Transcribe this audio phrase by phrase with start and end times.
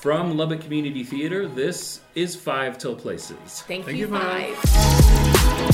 [0.00, 3.62] From Lubbock Community Theater, this is Five Till Places.
[3.62, 4.54] Thank, Thank you, you, Mom.
[4.54, 5.68] five.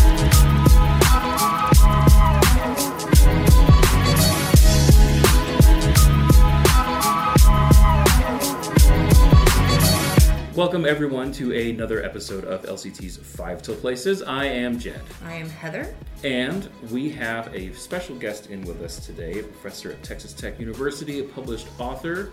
[10.57, 14.23] Welcome, everyone, to another episode of LCT's Five Till Places.
[14.23, 15.95] I am Jed, I am Heather.
[16.23, 20.59] and we have a special guest in with us today, a professor at Texas Tech
[20.61, 22.31] University, a published author.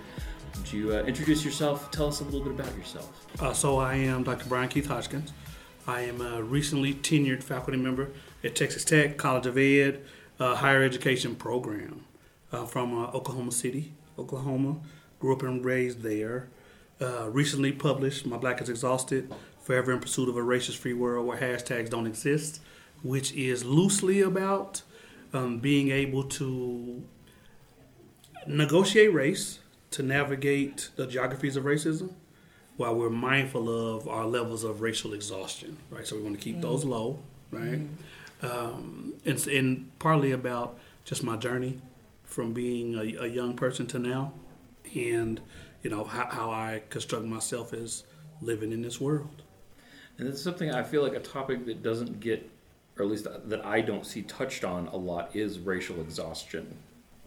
[0.58, 1.92] Would you uh, introduce yourself?
[1.92, 3.26] Tell us a little bit about yourself.
[3.40, 4.48] Uh, so I am Dr.
[4.48, 5.34] Brian Keith Hodgkins.
[5.88, 8.10] I am a recently tenured faculty member
[8.44, 10.04] at Texas Tech College of Ed
[10.40, 12.04] uh, higher education program
[12.52, 14.78] uh, from uh, Oklahoma City, Oklahoma.
[15.20, 16.50] Grew up and raised there.
[17.00, 21.28] Uh, recently published My Black is Exhausted, Forever in Pursuit of a Racist Free World
[21.28, 22.62] Where Hashtags Don't Exist,
[23.04, 24.82] which is loosely about
[25.34, 27.04] um, being able to
[28.46, 29.60] negotiate race,
[29.92, 32.14] to navigate the geographies of racism,
[32.78, 36.08] while we're mindful of our levels of racial exhaustion, right?
[36.08, 37.20] So we want to keep those low,
[37.52, 37.82] right?
[38.42, 41.80] Um, and, and partly about just my journey
[42.24, 44.34] from being a, a young person to now,
[44.96, 45.40] and
[45.84, 48.04] you know how, how I construct myself as
[48.42, 49.44] living in this world.
[50.18, 52.50] And it's something I feel like a topic that doesn't get,
[52.98, 56.78] or at least that I don't see touched on a lot, is racial exhaustion.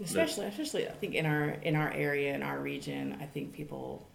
[0.02, 4.08] Especially, especially, I think in our in our area, in our region, I think people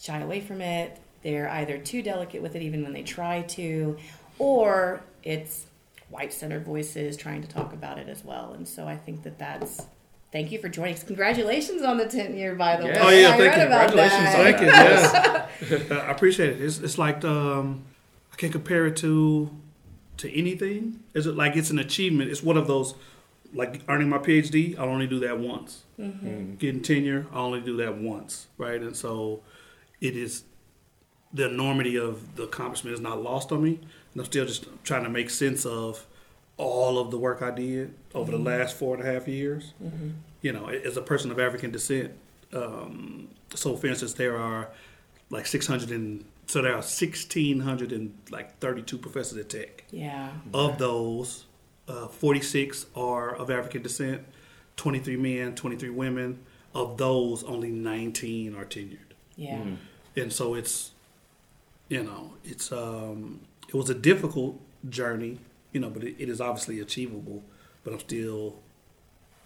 [0.00, 0.98] shy away from it.
[1.22, 3.96] They're either too delicate with it, even when they try to,
[4.38, 5.66] or it's
[6.10, 8.52] white-centered voices trying to talk about it as well.
[8.52, 9.86] And so I think that that's.
[10.30, 11.02] Thank you for joining us.
[11.02, 13.06] Congratulations on the 10th year, by the Yeah.
[13.06, 13.24] way.
[13.24, 13.66] Oh, yeah, I thank read you.
[13.66, 14.44] about Congratulations that.
[14.44, 14.66] Thank you.
[15.86, 16.60] Yes, I appreciate it.
[16.60, 17.84] It's, it's like um,
[18.32, 19.50] I can't compare it to
[20.18, 21.00] to anything.
[21.14, 22.30] Is it like it's an achievement?
[22.30, 22.94] It's one of those
[23.54, 24.78] like earning my PhD.
[24.78, 25.84] I only do that once.
[25.98, 26.26] Mm-hmm.
[26.26, 26.54] Mm-hmm.
[26.56, 28.80] Getting tenure, I only do that once, right?
[28.80, 29.42] And so
[30.00, 30.44] it is
[31.32, 33.80] the enormity of the accomplishment is not lost on me,
[34.12, 36.06] and I'm still just trying to make sense of
[36.56, 38.46] all of the work I did over the mm-hmm.
[38.46, 39.74] last four and a half years.
[40.40, 42.12] You know, as a person of African descent.
[42.52, 44.68] Um, so, for instance, there are
[45.30, 49.84] like 600 and so there are 1,600 and like 32 professors at Tech.
[49.90, 50.30] Yeah.
[50.54, 51.44] Of those,
[51.88, 54.22] uh, 46 are of African descent,
[54.76, 56.38] 23 men, 23 women.
[56.74, 58.98] Of those, only 19 are tenured
[59.36, 59.62] Yeah.
[60.16, 60.90] and so it's
[61.88, 65.38] you know it's um it was a difficult journey
[65.72, 67.42] you know but it, it is obviously achievable
[67.82, 68.56] but i'm still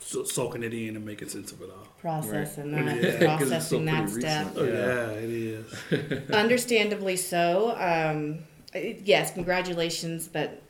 [0.00, 3.00] so- soaking it in and making sense of it all Processing Right.
[3.00, 4.52] that, Yeah, 'cause it's still processing that pretty step.
[4.56, 4.72] oh Yeah.
[4.72, 7.70] yeah, it is Understandably so.
[7.78, 8.40] Um,
[8.74, 10.62] yes, congratulations, but it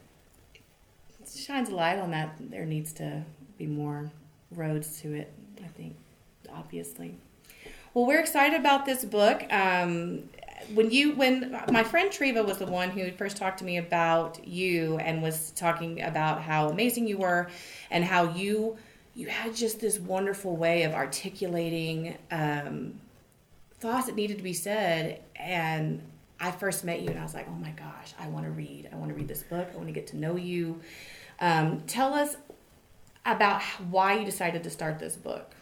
[1.36, 2.36] shines a light on that.
[2.38, 3.24] There needs to
[3.58, 4.10] be more
[4.50, 5.32] roads to it,
[5.62, 5.96] I think,
[6.52, 7.16] obviously.
[7.94, 9.44] Well, we're excited about this book.
[9.52, 10.28] Um,
[10.74, 14.46] when you, when my friend Treva was the one who first talked to me about
[14.46, 17.48] you and was talking about how amazing you were
[17.90, 18.76] and how you
[19.14, 22.94] you had just this wonderful way of articulating um,
[23.78, 26.00] thoughts that needed to be said and
[26.40, 28.88] i first met you and i was like oh my gosh i want to read
[28.92, 30.80] i want to read this book i want to get to know you
[31.40, 32.36] um, tell us
[33.24, 35.52] about why you decided to start this book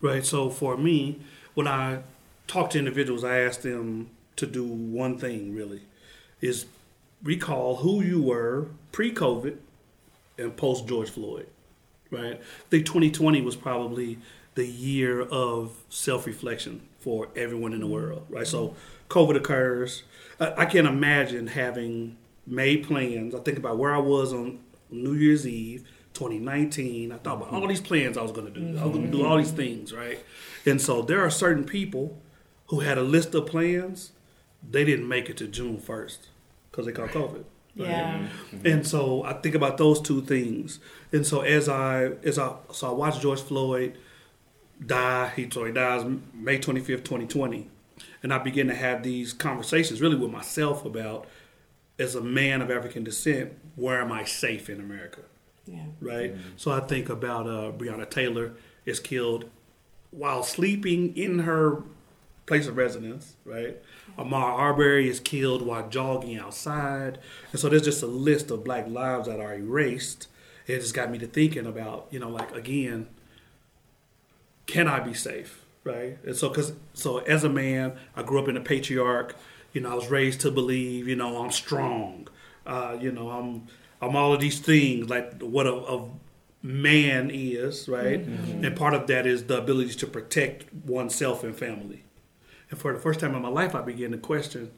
[0.00, 1.18] right so for me
[1.54, 1.98] when i
[2.46, 5.82] talk to individuals i ask them to do one thing really
[6.40, 6.66] is
[7.22, 9.56] recall who you were pre-covid
[10.38, 11.48] and post george floyd
[12.10, 12.34] right?
[12.34, 14.18] I think 2020 was probably
[14.54, 18.46] the year of self reflection for everyone in the world, right?
[18.46, 18.74] So
[19.08, 20.02] COVID occurs.
[20.40, 22.16] I, I can't imagine having
[22.50, 23.34] made plans.
[23.34, 24.60] I think about where I was on
[24.90, 27.12] New Year's Eve, 2019.
[27.12, 27.68] I thought about all mm-hmm.
[27.68, 28.78] these plans I was going to do.
[28.78, 29.26] I was going to do mm-hmm.
[29.26, 30.18] all these things, right?
[30.66, 32.20] And so there are certain people
[32.66, 34.12] who had a list of plans.
[34.68, 36.18] They didn't make it to June 1st
[36.70, 37.44] because they caught COVID.
[37.74, 38.66] yeah mm-hmm.
[38.66, 40.80] And so I think about those two things.
[41.12, 43.98] And so as I as I so I watched George Floyd
[44.84, 47.68] die, he so he dies May twenty fifth, twenty twenty.
[48.22, 51.26] And I begin to have these conversations really with myself about
[51.98, 55.20] as a man of African descent, where am I safe in America?
[55.66, 56.34] yeah Right?
[56.56, 58.54] So I think about uh, Breonna Taylor
[58.86, 59.50] is killed
[60.10, 61.82] while sleeping in her
[62.46, 63.76] place of residence, right?
[64.18, 67.18] Ahmaud Arbery is killed while jogging outside.
[67.52, 70.28] And so there's just a list of black lives that are erased.
[70.66, 73.08] It just got me to thinking about, you know, like again,
[74.66, 76.18] can I be safe, right?
[76.24, 79.36] And so, cause so as a man, I grew up in a patriarch.
[79.72, 82.28] You know, I was raised to believe, you know, I'm strong.
[82.66, 83.66] Uh, you know, I'm
[84.00, 86.08] I'm all of these things like what a, a
[86.62, 88.20] man is, right?
[88.64, 92.04] And part of that is the ability to protect oneself and family.
[92.70, 94.70] And for the first time in my life, I began to question,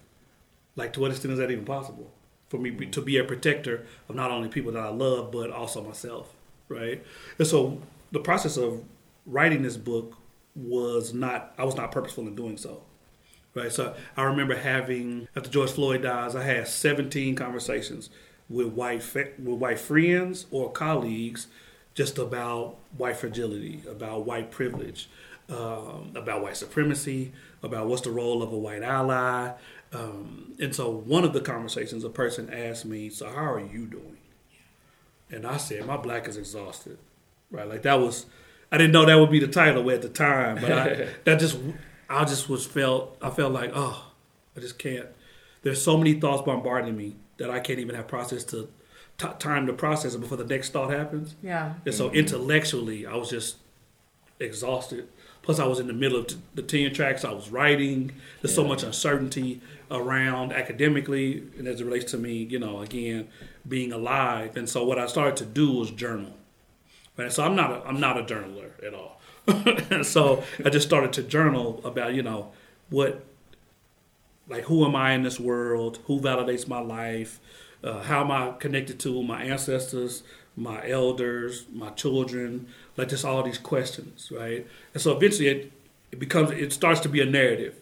[0.76, 2.12] like, to what extent is that even possible
[2.48, 5.82] for me to be a protector of not only people that I love, but also
[5.82, 6.32] myself,
[6.68, 7.02] right?
[7.38, 7.80] And so
[8.12, 8.84] the process of
[9.26, 10.16] writing this book
[10.54, 12.82] was not, I was not purposeful in doing so.
[13.52, 18.08] Right, so I remember having after George Floyd dies, I had 17 conversations
[18.48, 21.48] with white with white friends or colleagues
[21.94, 25.08] just about white fragility, about white privilege,
[25.48, 27.32] um, about white supremacy,
[27.62, 29.52] about what's the role of a white ally.
[29.92, 33.86] Um, and so one of the conversations, a person asked me, "So how are you
[33.86, 34.18] doing?"
[35.28, 36.98] And I said, "My black is exhausted."
[37.50, 38.26] Right, like that was.
[38.70, 41.58] I didn't know that would be the title at the time, but I, that just
[42.10, 44.10] I just was felt I felt like oh
[44.56, 45.06] I just can't.
[45.62, 48.68] There's so many thoughts bombarding me that I can't even have process to
[49.18, 51.34] t- time to process it before the next thought happens.
[51.42, 51.74] Yeah.
[51.84, 52.16] And so mm-hmm.
[52.16, 53.56] intellectually, I was just
[54.38, 55.08] exhausted.
[55.42, 57.24] Plus, I was in the middle of t- the tenure tracks.
[57.24, 58.12] I was writing.
[58.42, 59.60] There's so much uncertainty
[59.90, 63.28] around academically, and as it relates to me, you know, again,
[63.66, 64.56] being alive.
[64.56, 66.36] And so, what I started to do was journal.
[67.16, 67.32] Right.
[67.32, 69.19] So I'm not a, I'm not a journaler at all.
[69.46, 72.52] And so I just started to journal about, you know,
[72.88, 73.24] what,
[74.48, 75.98] like, who am I in this world?
[76.06, 77.40] Who validates my life?
[77.82, 80.22] Uh, how am I connected to my ancestors,
[80.56, 82.66] my elders, my children?
[82.96, 84.66] Like, just all these questions, right?
[84.92, 85.72] And so eventually it,
[86.12, 87.74] it becomes, it starts to be a narrative.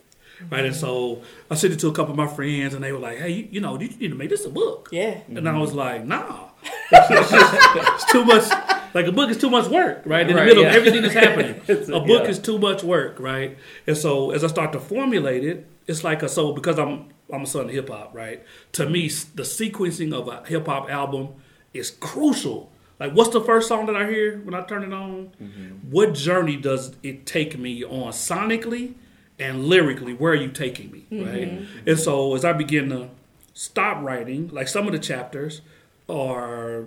[0.52, 3.00] Right, and so I sent it to a couple of my friends, and they were
[3.00, 5.58] like, "Hey, you, you know, you need to make this a book." Yeah, and I
[5.58, 6.50] was like, "Nah,
[6.92, 8.44] it's too much
[8.94, 10.28] like a book is too much work, right?
[10.28, 10.70] In right, the middle yeah.
[10.70, 12.30] of everything that's happening, a book yeah.
[12.30, 13.56] is too much work, right?
[13.86, 17.42] And so as I start to formulate it, it's like a so because I'm I'm
[17.42, 18.42] a son of hip hop, right?
[18.72, 21.34] To me, the sequencing of a hip hop album
[21.74, 22.70] is crucial.
[22.98, 25.30] Like, what's the first song that I hear when I turn it on?
[25.40, 25.90] Mm-hmm.
[25.90, 28.94] What journey does it take me on sonically
[29.38, 30.14] and lyrically?
[30.14, 31.24] Where are you taking me, mm-hmm.
[31.24, 31.68] right?
[31.86, 33.10] And so as I begin to
[33.54, 35.60] stop writing, like some of the chapters
[36.08, 36.86] are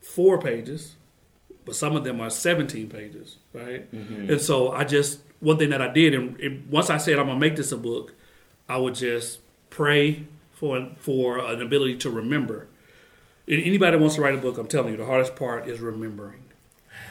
[0.00, 0.96] four pages,
[1.64, 3.92] but some of them are 17 pages, right?
[3.94, 4.30] Mm-hmm.
[4.30, 7.38] And so I just one thing that I did, and once I said I'm gonna
[7.38, 8.14] make this a book,
[8.68, 9.40] I would just
[9.70, 12.68] pray for for an ability to remember.
[13.48, 16.44] Anybody that wants to write a book, I'm telling you, the hardest part is remembering.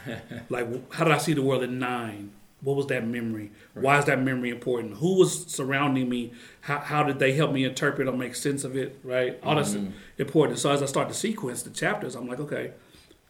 [0.49, 2.31] like, how did I see the world at nine?
[2.61, 3.51] What was that memory?
[3.73, 3.83] Right.
[3.83, 4.97] Why is that memory important?
[4.97, 6.33] Who was surrounding me?
[6.61, 8.99] How, how did they help me interpret or make sense of it?
[9.03, 9.39] Right?
[9.43, 9.83] All mm-hmm.
[9.85, 10.59] that's important.
[10.59, 12.71] So as I start to sequence the chapters, I'm like, okay,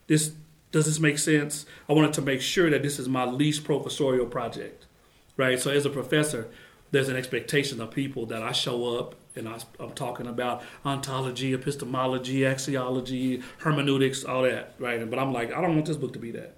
[0.07, 0.33] this
[0.71, 1.65] does this make sense?
[1.87, 4.85] I wanted to make sure that this is my least professorial project,
[5.37, 5.59] right?
[5.59, 6.47] So as a professor,
[6.91, 11.53] there's an expectation of people that I show up and I, am talking about ontology,
[11.53, 15.07] epistemology, axiology, hermeneutics, all that, right?
[15.09, 16.55] But I'm like, I don't want this book to be that.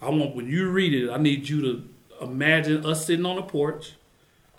[0.00, 1.88] I want when you read it, I need you to
[2.20, 3.94] imagine us sitting on the porch.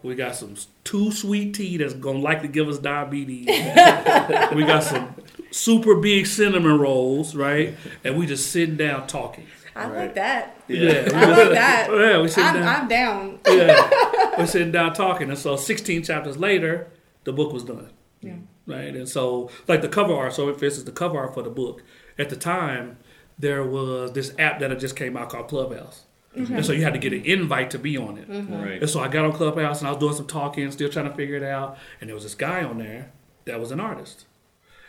[0.03, 3.47] We got some too sweet tea that's gonna likely give us diabetes.
[4.55, 5.15] we got some
[5.51, 7.75] super big cinnamon rolls, right?
[8.03, 9.47] And we just sitting down talking.
[9.75, 9.95] I right.
[9.95, 10.61] like that.
[10.67, 11.89] Yeah, I like that.
[11.91, 12.67] Yeah, we sitting I'm, down.
[12.67, 13.39] I'm down.
[13.47, 16.87] yeah, we're sitting down talking, and so 16 chapters later,
[17.25, 17.91] the book was done.
[18.21, 18.37] Yeah.
[18.65, 20.33] Right, and so like the cover art.
[20.33, 21.83] So if this is the cover art for the book,
[22.17, 22.97] at the time
[23.39, 26.05] there was this app that had just came out called Clubhouse.
[26.35, 26.55] Mm-hmm.
[26.55, 28.29] And so you had to get an invite to be on it.
[28.29, 28.61] Mm-hmm.
[28.61, 28.81] Right.
[28.81, 31.15] And so I got on Clubhouse and I was doing some talking, still trying to
[31.15, 31.77] figure it out.
[31.99, 33.11] And there was this guy on there
[33.45, 34.25] that was an artist.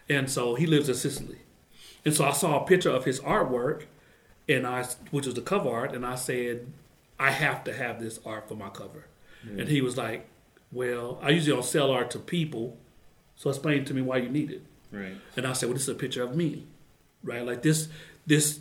[0.09, 1.39] And so he lives in Sicily.
[2.05, 3.85] And so I saw a picture of his artwork,
[4.49, 6.67] and I, which was the cover art, and I said,
[7.19, 9.07] I have to have this art for my cover.
[9.47, 9.61] Mm-hmm.
[9.61, 10.29] And he was like,
[10.73, 12.77] Well, I usually don't sell art to people,
[13.37, 14.63] so explain to me why you need it.
[14.91, 15.17] Right.
[15.37, 16.67] And I said, Well, this is a picture of me,
[17.23, 17.45] right?
[17.45, 17.89] Like this,
[18.27, 18.61] this.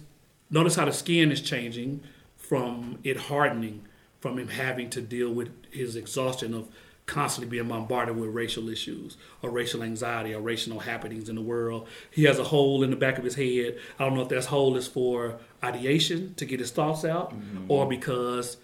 [0.49, 2.01] Notice how the skin is changing
[2.37, 3.85] from it hardening,
[4.21, 6.69] from him having to deal with his exhaustion of
[7.07, 11.87] constantly being bombarded with racial issues or racial anxiety or racial happenings in the world.
[12.11, 13.77] He has a hole in the back of his head.
[13.97, 17.71] I don't know if that hole is for ideation to get his thoughts out mm-hmm.
[17.71, 18.57] or because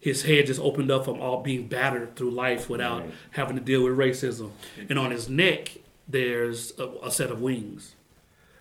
[0.00, 3.14] his head just opened up from all being battered through life without right.
[3.30, 4.50] having to deal with racism.
[4.90, 7.94] And on his neck, there's a, a set of wings.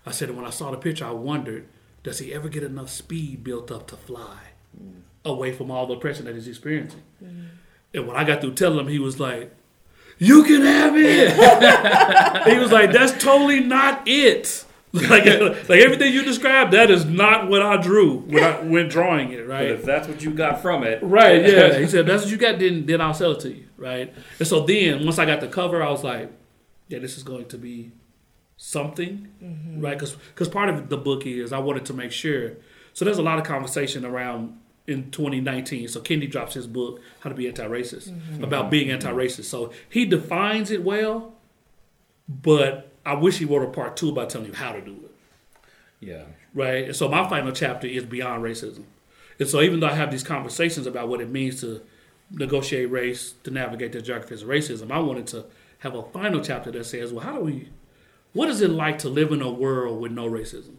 [0.05, 1.67] I said, when I saw the picture, I wondered,
[2.03, 4.37] does he ever get enough speed built up to fly
[4.79, 5.01] mm.
[5.25, 7.01] away from all the oppression that he's experiencing?
[7.21, 7.47] Mm.
[7.93, 9.53] And when I got through telling him, he was like,
[10.17, 15.25] "You can have it." he was like, "That's totally not it." Like,
[15.69, 19.47] like everything you described, that is not what I drew when I when drawing it,
[19.47, 19.69] right?
[19.69, 21.41] But if that's what you got from it, right?
[21.43, 22.59] Yeah, he said that's what you got.
[22.59, 24.13] Then then I'll sell it to you, right?
[24.37, 26.31] And so then once I got the cover, I was like,
[26.89, 27.91] yeah, this is going to be
[28.57, 29.81] something, mm-hmm.
[29.81, 29.97] right?
[29.97, 32.51] Because because part of the book is I wanted to make sure.
[32.93, 35.87] So there's a lot of conversation around in 2019.
[35.87, 38.43] So Kendi drops his book, How to Be Anti-Racist, mm-hmm.
[38.43, 39.45] about being anti-racist.
[39.45, 41.33] So he defines it well,
[42.27, 45.11] but I wish he wrote a part two about telling you how to do it.
[45.99, 46.23] Yeah.
[46.53, 46.85] Right.
[46.85, 48.83] And so my final chapter is beyond racism.
[49.39, 51.81] And so even though I have these conversations about what it means to
[52.29, 55.45] negotiate race, to navigate the geographies of racism, I wanted to
[55.79, 57.69] have a final chapter that says, well, how do we,
[58.33, 60.75] what is it like to live in a world with no racism?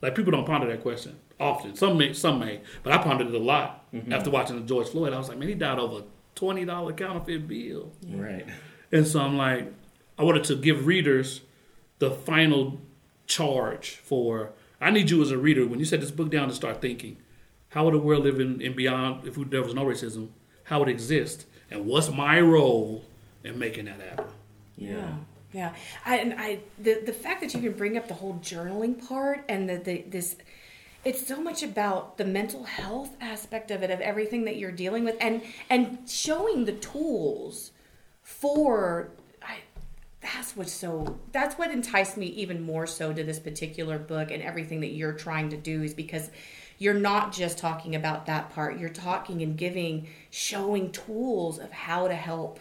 [0.00, 1.74] Like people don't ponder that question often.
[1.74, 4.12] Some may, some may, but I pondered it a lot Mm-hmm.
[4.12, 5.14] after watching the George Floyd.
[5.14, 7.90] I was like, man, he died over a twenty dollar counterfeit bill.
[8.06, 8.44] Right.
[8.92, 9.72] And so I'm like,
[10.18, 11.40] I wanted to give readers
[12.00, 12.78] the final
[13.26, 14.50] charge for.
[14.80, 17.16] I need you as a reader when you set this book down to start thinking,
[17.70, 20.28] how would the world live in, in beyond if there was no racism?
[20.64, 21.46] How would it exist?
[21.70, 23.04] And what's my role
[23.42, 24.26] in making that happen?
[24.76, 25.14] Yeah.
[25.52, 25.74] Yeah.
[26.04, 29.44] I, and I the the fact that you can bring up the whole journaling part
[29.48, 30.36] and the, the this
[31.04, 35.04] it's so much about the mental health aspect of it of everything that you're dealing
[35.04, 37.72] with and and showing the tools
[38.22, 39.10] for
[39.42, 39.58] I
[40.20, 44.42] that's what's so that's what enticed me even more so to this particular book and
[44.42, 46.30] everything that you're trying to do is because
[46.76, 52.06] you're not just talking about that part you're talking and giving showing tools of how
[52.06, 52.60] to help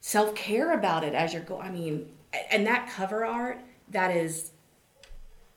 [0.00, 1.62] self care about it as you're going.
[1.66, 2.08] I mean,
[2.50, 4.52] and that cover art that is.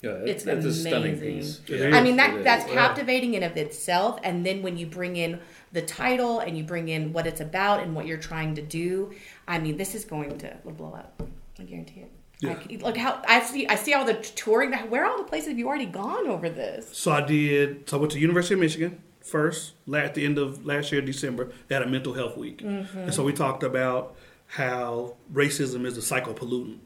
[0.01, 1.63] Yeah, It's that's a stunning amazing.
[1.67, 1.79] piece.
[1.79, 1.95] Yeah.
[1.95, 2.73] I mean it that is.
[2.73, 5.39] captivating in of itself, and then when you bring in
[5.73, 9.13] the title and you bring in what it's about and what you're trying to do,
[9.47, 11.21] I mean, this is going to blow up.
[11.59, 12.11] I guarantee it.
[12.39, 12.57] Yeah.
[12.59, 13.67] I, look how I see.
[13.67, 14.73] I see all the touring.
[14.73, 16.97] Where are all the places have you already gone over this?
[16.97, 17.87] So I did.
[17.87, 19.73] So I went to University of Michigan first.
[19.85, 22.97] la- At the end of last year, December, they had a mental health week, mm-hmm.
[22.97, 24.15] and so we talked about
[24.51, 26.79] how racism is a psychopollutant,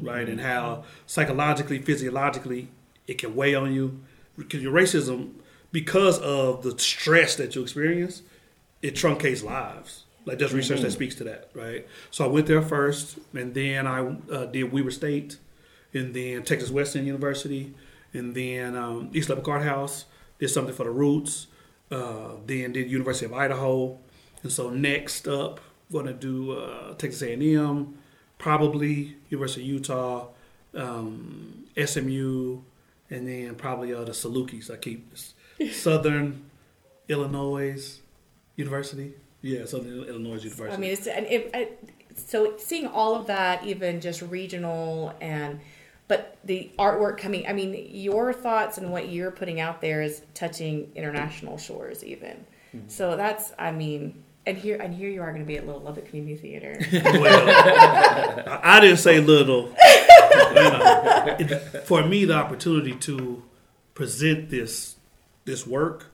[0.00, 2.68] right, and how psychologically, physiologically,
[3.08, 4.00] it can weigh on you.
[4.38, 5.32] Because your racism,
[5.72, 8.22] because of the stress that you experience,
[8.80, 10.04] it truncates lives.
[10.24, 11.84] Like there's research that speaks to that, right?
[12.12, 15.38] So I went there first, and then I uh, did Weber State,
[15.92, 17.74] and then Texas Western University,
[18.12, 20.04] and then um, East Art House.
[20.38, 21.48] Did something for the Roots.
[21.90, 23.98] Uh, then did University of Idaho,
[24.44, 25.60] and so next up,
[25.92, 27.98] going to do uh, Texas A&M,
[28.38, 30.28] probably University of Utah,
[30.74, 32.60] um, SMU,
[33.10, 34.70] and then probably uh, the Salukis.
[34.70, 35.12] I keep
[35.72, 36.50] Southern
[37.08, 38.00] Illinois
[38.56, 39.14] University.
[39.42, 40.70] Yeah, Southern Illinois University.
[40.70, 41.68] I mean, it's and it, I,
[42.14, 45.60] so seeing all of that, even just regional and,
[46.08, 47.46] but the artwork coming.
[47.46, 52.44] I mean, your thoughts and what you're putting out there is touching international shores, even.
[52.86, 55.82] So that's, I mean, and here and here you are going to be at Little
[55.82, 56.78] Lubbock Community Theater.
[56.92, 57.48] well,
[58.48, 59.68] I, I didn't say little.
[59.68, 63.42] You know, it- for me, the opportunity to
[63.94, 64.96] present this
[65.44, 66.06] this work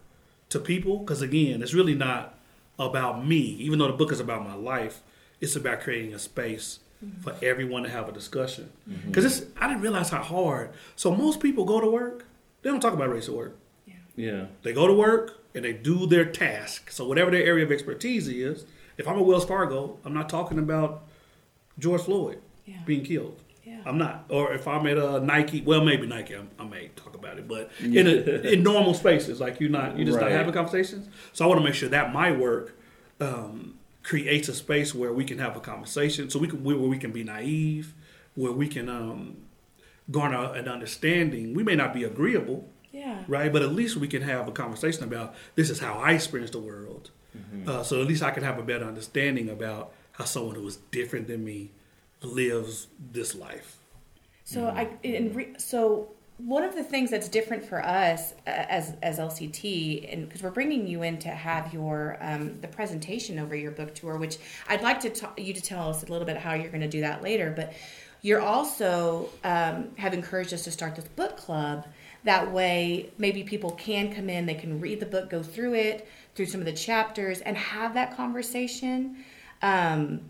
[0.48, 2.38] to people, because again, it's really not
[2.78, 3.38] about me.
[3.38, 5.02] Even though the book is about my life,
[5.40, 7.20] it's about creating a space mm-hmm.
[7.22, 8.70] for everyone to have a discussion.
[8.88, 9.08] Mm-hmm.
[9.08, 10.70] Because it's I didn't realize how hard.
[10.96, 12.24] So most people go to work,
[12.62, 13.56] they don't talk about race at work.
[14.16, 14.46] Yeah.
[14.62, 16.90] They go to work and they do their task.
[16.90, 18.64] So whatever their area of expertise is,
[18.98, 21.04] if I'm a Wells Fargo, I'm not talking about
[21.78, 22.76] George Floyd Yeah.
[22.84, 23.40] being killed.
[23.64, 23.80] Yeah.
[23.84, 24.26] I'm not.
[24.28, 27.48] Or if I'm at a Nike, well, maybe Nike, I, I may talk about it,
[27.48, 28.12] but in a,
[28.52, 30.30] in normal spaces, like you're not, you're just Right.
[30.30, 31.08] not having conversations.
[31.32, 32.78] So I want to make sure that my work
[33.20, 36.98] um, creates a space where we can have a conversation, so we can where we
[36.98, 37.92] can be naive,
[38.34, 39.36] where we can um,
[40.10, 41.52] garner an understanding.
[41.54, 43.24] We may not be agreeable, yeah.
[43.28, 43.52] right?
[43.52, 46.60] But at least we can have a conversation about this is how I experience the
[46.60, 47.10] world.
[47.66, 50.76] Uh, so at least I can have a better understanding about how someone who is
[50.90, 51.70] different than me
[52.22, 53.78] lives this life.
[54.44, 58.94] So I and re, so one of the things that's different for us uh, as
[59.02, 63.56] as LCT, and because we're bringing you in to have your um, the presentation over
[63.56, 64.38] your book tour, which
[64.68, 66.88] I'd like to ta- you to tell us a little bit how you're going to
[66.88, 67.72] do that later, but
[68.22, 71.86] you're also um, have encouraged us to start this book club.
[72.26, 76.08] That way, maybe people can come in, they can read the book, go through it,
[76.34, 79.24] through some of the chapters, and have that conversation.
[79.62, 80.22] Um,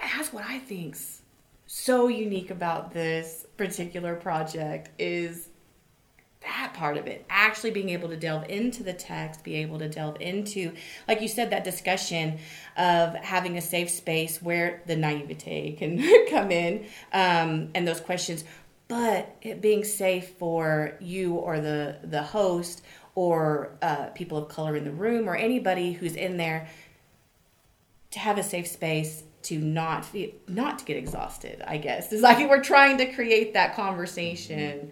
[0.00, 1.20] that's what I think's
[1.66, 5.48] so unique about this particular project is
[6.40, 9.88] that part of it actually being able to delve into the text be able to
[9.88, 10.72] delve into
[11.08, 12.38] like you said that discussion
[12.76, 15.98] of having a safe space where the naivete can
[16.30, 18.44] come in um, and those questions
[18.88, 22.82] but it being safe for you or the the host
[23.14, 26.68] or uh, people of color in the room or anybody who's in there
[28.10, 32.22] to have a safe space to not feel, not to get exhausted i guess it's
[32.22, 34.90] like we're trying to create that conversation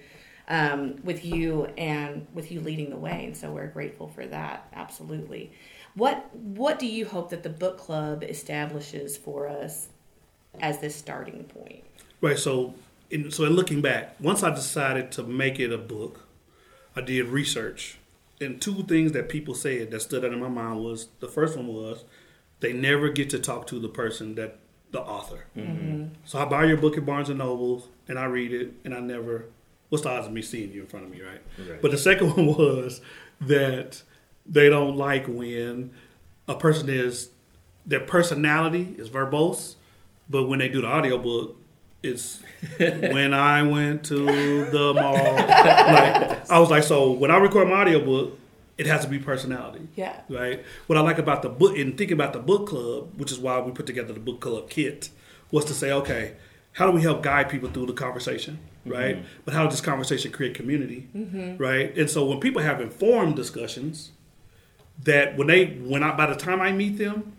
[0.48, 3.24] um, with you and with you leading the way.
[3.24, 4.68] And so we're grateful for that.
[4.74, 5.52] Absolutely.
[5.94, 9.88] What What do you hope that the book club establishes for us
[10.60, 11.84] as this starting point?
[12.20, 12.38] Right.
[12.38, 12.74] So,
[13.10, 16.20] in, so in looking back, once I decided to make it a book,
[16.96, 17.98] I did research,
[18.40, 21.56] and two things that people said that stood out in my mind was the first
[21.56, 22.04] one was
[22.60, 24.58] they never get to talk to the person that
[24.90, 25.44] the author.
[25.56, 25.72] Mm-hmm.
[25.72, 26.04] Mm-hmm.
[26.24, 29.00] So I buy your book at Barnes and Noble, and I read it, and I
[29.00, 29.46] never.
[29.90, 31.40] What's the odds of me seeing you in front of me, right?
[31.58, 31.82] Right.
[31.82, 33.00] But the second one was
[33.40, 34.02] that
[34.46, 35.92] they don't like when
[36.48, 37.30] a person is
[37.84, 39.74] their personality is verbose,
[40.28, 41.56] but when they do the audiobook,
[42.04, 44.24] it's when I went to
[44.70, 45.14] the mall.
[45.14, 48.38] Like I was like, so when I record my audiobook,
[48.76, 49.88] it has to be personality.
[49.96, 50.20] Yeah.
[50.28, 50.64] Right.
[50.86, 53.60] What I like about the book and thinking about the book club, which is why
[53.60, 55.10] we put together the book club kit,
[55.50, 56.34] was to say, okay,
[56.72, 58.90] how do we help guide people through the conversation, mm-hmm.
[58.90, 59.24] right?
[59.44, 61.56] But how does this conversation create community, mm-hmm.
[61.56, 61.96] right?
[61.96, 64.10] And so when people have informed discussions,
[65.02, 67.32] that when they when I by the time I meet them,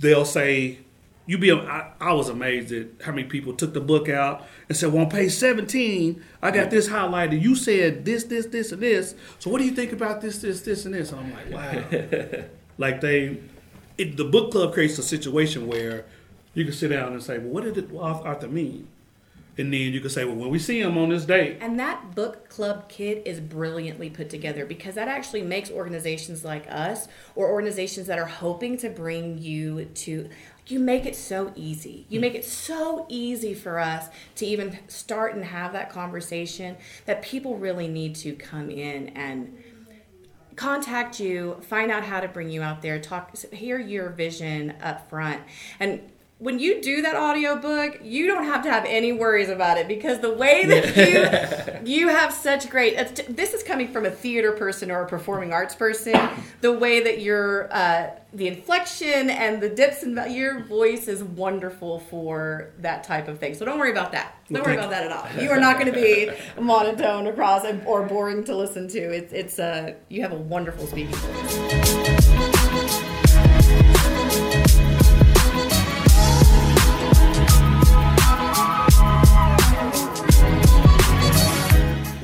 [0.00, 0.78] they'll say,
[1.26, 4.76] "You be." I, I was amazed at how many people took the book out and
[4.76, 7.40] said, "Well, on page seventeen, I got this highlighted.
[7.40, 9.14] You said this, this, this, and this.
[9.38, 12.44] So what do you think about this, this, this, and this?" And I'm like, "Wow!"
[12.78, 13.38] like they,
[13.98, 16.04] it, the book club creates a situation where
[16.54, 18.88] you can sit down and say, "Well, what did it, Arthur mean?"
[19.58, 22.14] And then you can say, "Well, when we see him on this date." And that
[22.14, 27.50] book club kit is brilliantly put together because that actually makes organizations like us or
[27.50, 30.30] organizations that are hoping to bring you to
[30.66, 32.06] you make it so easy.
[32.08, 36.76] You make it so easy for us to even start and have that conversation
[37.06, 39.58] that people really need to come in and
[40.54, 45.08] contact you, find out how to bring you out there, talk, hear your vision up
[45.08, 45.40] front.
[45.80, 46.00] And
[46.42, 50.18] when you do that audiobook, you don't have to have any worries about it because
[50.18, 52.96] the way that you you have such great
[53.28, 56.18] this is coming from a theater person or a performing arts person.
[56.60, 62.00] The way that your uh, the inflection and the dips and your voice is wonderful
[62.00, 63.54] for that type of thing.
[63.54, 64.34] So don't worry about that.
[64.50, 65.42] Don't worry about that at all.
[65.42, 66.28] You are not going to be
[66.60, 68.98] monotone across or boring to listen to.
[68.98, 72.11] It's it's uh you have a wonderful speaking voice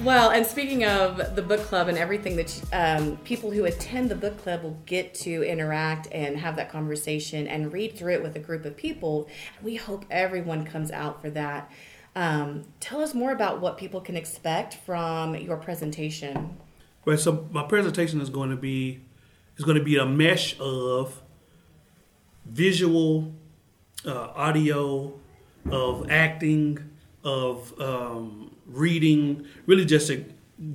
[0.08, 4.14] Well, and speaking of the book club and everything that um, people who attend the
[4.14, 8.34] book club will get to interact and have that conversation and read through it with
[8.34, 9.28] a group of people,
[9.62, 11.70] we hope everyone comes out for that.
[12.16, 16.56] Um, tell us more about what people can expect from your presentation.
[17.04, 17.20] Right.
[17.20, 19.02] So my presentation is going to be
[19.58, 21.20] is going to be a mesh of
[22.46, 23.34] visual,
[24.06, 25.20] uh, audio,
[25.70, 26.78] of acting,
[27.22, 28.37] of um,
[28.68, 29.46] reading.
[29.66, 30.24] Really, just a,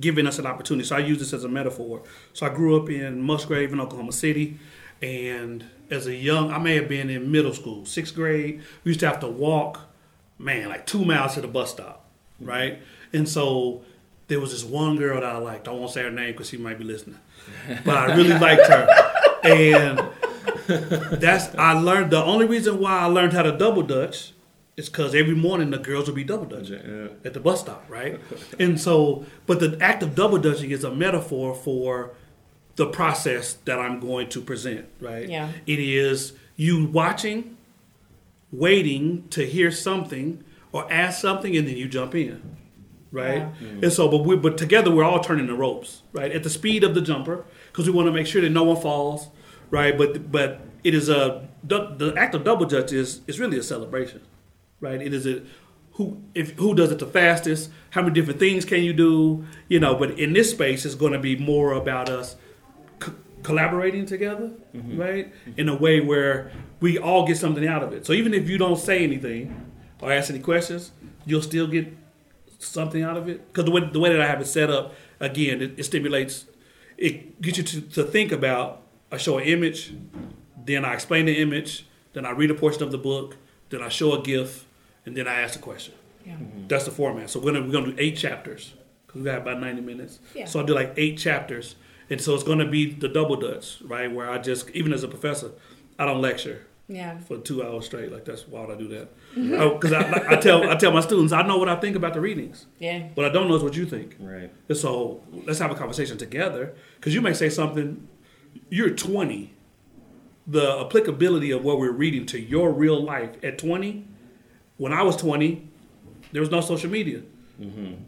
[0.00, 0.86] giving us an opportunity.
[0.86, 2.02] So I use this as a metaphor.
[2.32, 4.58] So I grew up in Musgrave in Oklahoma City,
[5.02, 8.62] and as a young, I may have been in middle school, sixth grade.
[8.84, 9.80] We used to have to walk,
[10.38, 12.04] man, like two miles to the bus stop,
[12.40, 12.80] right?
[13.12, 13.82] And so
[14.28, 15.68] there was this one girl that I liked.
[15.68, 17.18] I won't say her name because she might be listening,
[17.84, 18.88] but I really liked her.
[19.44, 20.00] And
[21.20, 22.10] that's I learned.
[22.10, 24.32] The only reason why I learned how to double dutch
[24.76, 27.08] is because every morning the girls will be double dutching Yeah.
[27.24, 28.18] at the bus stop, right?
[28.58, 32.10] and so, but the act of double dutching is a metaphor for
[32.76, 35.28] the process that I'm going to present, right?
[35.28, 35.50] Yeah.
[35.66, 37.56] It is you watching,
[38.52, 42.42] waiting to hear something or ask something, and then you jump in,
[43.12, 43.38] right?
[43.38, 43.52] Yeah.
[43.68, 43.82] Mm.
[43.84, 46.32] And so, but we, but together we're all turning the ropes, right?
[46.32, 48.80] At the speed of the jumper, because we want to make sure that no one
[48.80, 49.28] falls,
[49.70, 49.96] right?
[49.96, 53.62] But but it is a the, the act of double dutch is is really a
[53.62, 54.20] celebration,
[54.84, 55.00] right?
[55.02, 55.42] It is a
[55.92, 57.70] who if who does it the fastest?
[57.90, 59.44] How many different things can you do?
[59.68, 62.36] You know, but in this space, it's going to be more about us
[63.02, 65.00] c- collaborating together, mm-hmm.
[65.00, 65.32] right?
[65.56, 68.06] In a way where we all get something out of it.
[68.06, 69.70] So even if you don't say anything
[70.00, 70.92] or ask any questions,
[71.24, 71.96] you'll still get
[72.58, 73.52] something out of it.
[73.52, 76.46] Because the way, the way that I have it set up, again, it, it stimulates,
[76.98, 79.94] it gets you to, to think about, I show an image,
[80.64, 83.36] then I explain the image, then I read a portion of the book,
[83.70, 84.63] then I show a GIF,
[85.06, 85.94] and then I ask a question.
[86.26, 86.34] Yeah.
[86.34, 86.68] Mm-hmm.
[86.68, 87.30] That's the format.
[87.30, 88.72] So we're gonna we're gonna do eight chapters
[89.06, 90.18] because we got about ninety minutes.
[90.34, 90.46] Yeah.
[90.46, 91.76] So I do like eight chapters,
[92.10, 94.10] and so it's gonna be the double dutch, right?
[94.10, 95.50] Where I just even as a professor,
[95.98, 97.18] I don't lecture Yeah.
[97.18, 98.10] for two hours straight.
[98.10, 99.08] Like that's why would I do that?
[99.36, 99.54] Mm-hmm.
[99.54, 101.94] Oh, because I, like, I tell I tell my students I know what I think
[101.96, 102.66] about the readings.
[102.78, 103.08] Yeah.
[103.14, 104.16] What I don't know is what you think.
[104.18, 104.50] Right.
[104.68, 108.08] And so let's have a conversation together because you may say something.
[108.70, 109.52] You're 20.
[110.46, 114.06] The applicability of what we're reading to your real life at 20.
[114.76, 115.68] When I was 20,
[116.32, 117.22] there was no social media.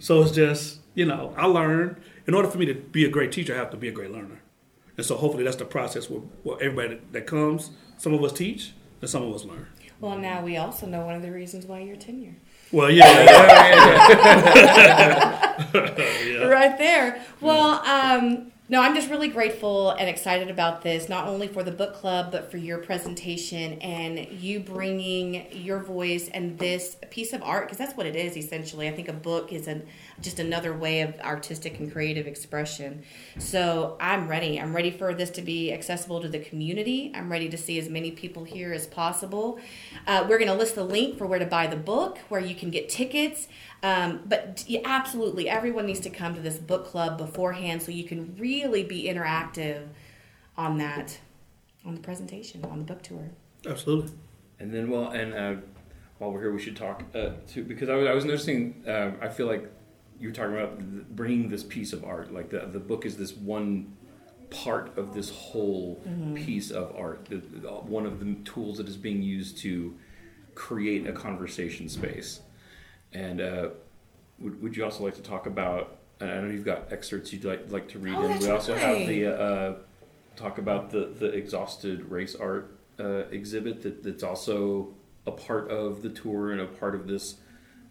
[0.00, 1.96] So it's just You know, I learned.
[2.26, 4.10] In order for me to be a great teacher, I have to be a great
[4.10, 4.40] learner.
[4.96, 8.72] And so hopefully that's the process where, where everybody that comes, some of us teach
[9.00, 9.66] and some of us learn.
[10.00, 12.34] Well, now we also know one of the reasons why you're tenure.
[12.72, 13.36] Well, yeah, yeah.
[16.46, 17.22] Right there.
[17.40, 21.70] Well, um, no, I'm just really grateful and excited about this, not only for the
[21.70, 27.42] book club, but for your presentation and you bringing your voice and this piece of
[27.42, 28.88] art, because that's what it is essentially.
[28.88, 29.86] I think a book is an,
[30.20, 33.02] just another way of artistic and creative expression.
[33.38, 34.60] So I'm ready.
[34.60, 37.12] I'm ready for this to be accessible to the community.
[37.14, 39.58] I'm ready to see as many people here as possible.
[40.06, 42.54] Uh, we're going to list the link for where to buy the book, where you
[42.54, 43.48] can get tickets.
[43.82, 48.34] Um, but absolutely, everyone needs to come to this book club beforehand so you can
[48.38, 49.88] really be interactive
[50.56, 51.18] on that,
[51.84, 53.30] on the presentation, on the book tour.
[53.66, 54.12] Absolutely.
[54.58, 55.60] And then, well, and uh,
[56.18, 58.82] while we're here, we should talk uh, too, because I was, I was noticing.
[58.88, 59.70] Uh, I feel like
[60.18, 62.32] you were talking about bringing this piece of art.
[62.32, 63.96] Like the the book is this one
[64.50, 66.00] part of this whole
[66.34, 67.26] piece of art.
[67.26, 69.94] The, the, one of the tools that is being used to
[70.54, 72.40] create a conversation space.
[73.12, 73.68] And uh,
[74.38, 75.98] would, would you also like to talk about?
[76.20, 78.72] and I know you've got excerpts you'd like like to read, Oh, and we also
[78.72, 78.80] right.
[78.80, 79.74] have the uh,
[80.34, 84.94] talk about the the exhausted race art uh, exhibit that, that's also
[85.26, 87.36] a part of the tour and a part of this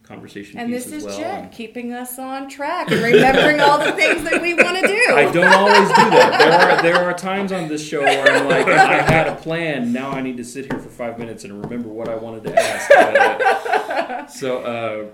[0.08, 1.18] conversation And piece this as is well.
[1.20, 4.88] Jed And keeping us on track and remembering all the things that we want to
[4.88, 5.14] do.
[5.16, 6.40] I don't always do that.
[6.40, 9.92] There are there are times on this show where I'm like, I had a plan.
[9.92, 12.54] Now I need to sit here for five minutes and remember what I wanted to
[12.60, 14.32] ask.
[14.40, 14.60] So.
[14.60, 15.06] Uh,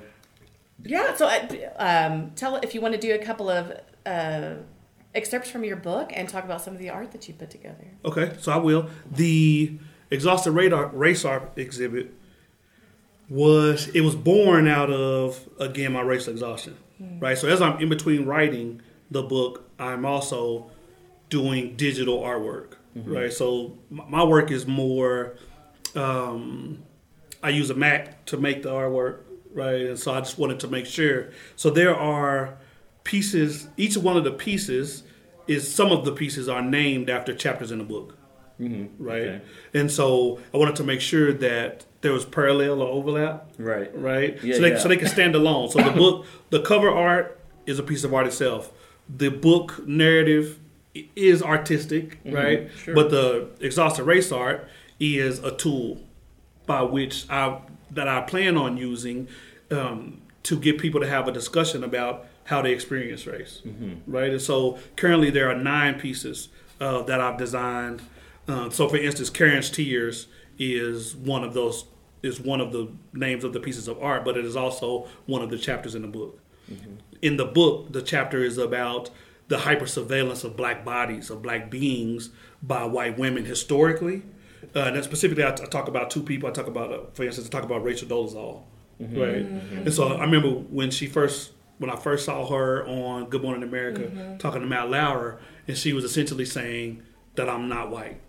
[0.84, 3.71] Yeah, so uh, um, tell if you want to do a couple of
[4.06, 4.54] uh,
[5.13, 7.86] excerpts from your book and talk about some of the art that you put together.
[8.04, 8.89] Okay, so I will.
[9.12, 9.77] The
[10.10, 12.13] exhausted radar race art exhibit
[13.32, 17.17] was it was born out of again my racial exhaustion, hmm.
[17.20, 17.38] right?
[17.38, 20.70] So as I'm in between writing the book, I'm also
[21.30, 23.12] doing digital artwork, mm-hmm.
[23.12, 23.32] right?
[23.32, 25.38] So my work is more.
[25.96, 26.84] Um,
[27.41, 29.22] I use a Mac to make the artwork,
[29.54, 29.82] right?
[29.82, 31.30] And so I just wanted to make sure.
[31.56, 32.58] So there are
[33.06, 33.70] pieces.
[33.78, 35.04] Each one of the pieces
[35.48, 38.17] is some of the pieces are named after chapters in the book,
[38.60, 39.02] mm-hmm.
[39.02, 39.22] right?
[39.22, 39.41] Okay.
[39.74, 43.89] And so I wanted to make sure that there was parallel or overlap, right.
[43.95, 44.43] right?
[44.43, 44.79] Yeah, so they yeah.
[44.79, 45.69] so they can stand alone.
[45.69, 48.71] So the book, the cover art is a piece of art itself.
[49.07, 50.59] The book narrative
[51.15, 52.67] is artistic, right?
[52.67, 52.77] Mm-hmm.
[52.77, 52.95] sure.
[52.95, 54.67] But the exhausted race art
[54.99, 55.99] is a tool
[56.65, 57.59] by which I
[57.91, 59.27] that I plan on using
[59.69, 64.11] um, to get people to have a discussion about how they experience race, Mm-hmm.
[64.11, 64.31] right?
[64.31, 68.01] And so currently there are nine pieces uh, that I've designed.
[68.47, 70.27] Uh, so, for instance, Karen's Tears
[70.62, 71.86] is one of those
[72.21, 75.41] is one of the names of the pieces of art, but it is also one
[75.41, 76.39] of the chapters in the book.
[77.24, 79.10] In the book, the chapter is about
[79.47, 82.30] the hyper surveillance of black bodies, of black beings
[82.62, 84.21] by white women historically.
[84.76, 86.47] Uh, and specifically, I, I talk about two people.
[86.47, 88.62] I talk about, uh, for instance, I talk about Rachel Dolezal,
[89.19, 89.45] right?
[89.86, 93.63] And so I remember when she first, when I first saw her on Good Morning
[93.63, 94.04] America
[94.39, 97.02] talking to Matt Lauer, and she was essentially saying
[97.36, 98.21] that I'm not white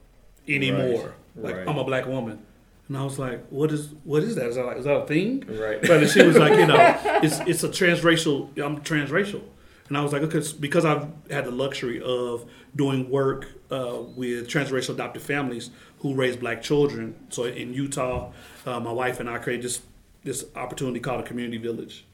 [0.49, 1.14] anymore.
[1.37, 1.68] Like right.
[1.68, 2.40] I'm a black woman.
[2.88, 4.47] And I was like, "What is what is that?
[4.47, 5.81] Is that like, is that a thing?" Right.
[5.81, 6.77] But she was like, "You know,
[7.23, 8.49] it's it's a transracial.
[8.62, 9.42] I'm transracial."
[9.88, 14.49] And I was like, "Okay," because I've had the luxury of doing work uh, with
[14.49, 17.14] transracial adopted families who raise black children.
[17.31, 18.33] So in Utah,
[18.66, 19.81] uh, my wife and I created this
[20.25, 22.05] this opportunity called a community village,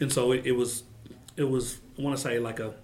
[0.00, 0.84] and so it, it was
[1.36, 2.74] it was I want to say like a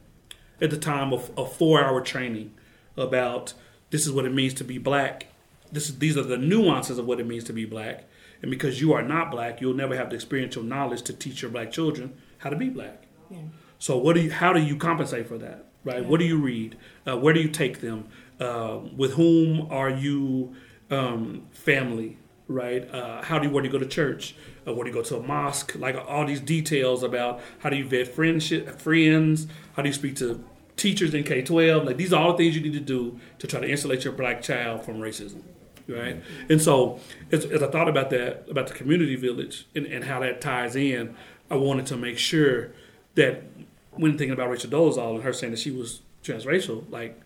[0.60, 2.54] at the time of a four hour training
[2.96, 3.52] about
[3.90, 5.26] this is what it means to be black.
[5.72, 8.04] This is, these are the nuances of what it means to be black.
[8.42, 11.50] And because you are not black, you'll never have the experiential knowledge to teach your
[11.50, 13.04] black children how to be black.
[13.30, 13.38] Yeah.
[13.78, 14.30] So what do you?
[14.30, 15.64] How do you compensate for that?
[15.84, 16.04] Right?
[16.04, 16.76] What do you read?
[17.06, 18.08] Uh, where do you take them?
[18.38, 20.54] Uh, with whom are you
[20.90, 22.18] um, family?
[22.48, 22.88] Right?
[22.92, 23.52] Uh, how do you?
[23.52, 24.34] Where do you go to church?
[24.66, 25.74] Uh, where do you go to a mosque?
[25.76, 29.46] Like all these details about how do you vet friendship, friends?
[29.74, 30.44] How do you speak to
[30.76, 31.84] teachers in K twelve?
[31.84, 34.12] Like these are all the things you need to do to try to insulate your
[34.12, 35.42] black child from racism.
[35.88, 36.22] Right?
[36.48, 40.20] And so as, as I thought about that, about the community village and, and how
[40.20, 41.14] that ties in,
[41.50, 42.72] I wanted to make sure
[43.14, 43.44] that
[43.92, 47.20] when thinking about Rachel Dolezal and her saying that she was transracial, like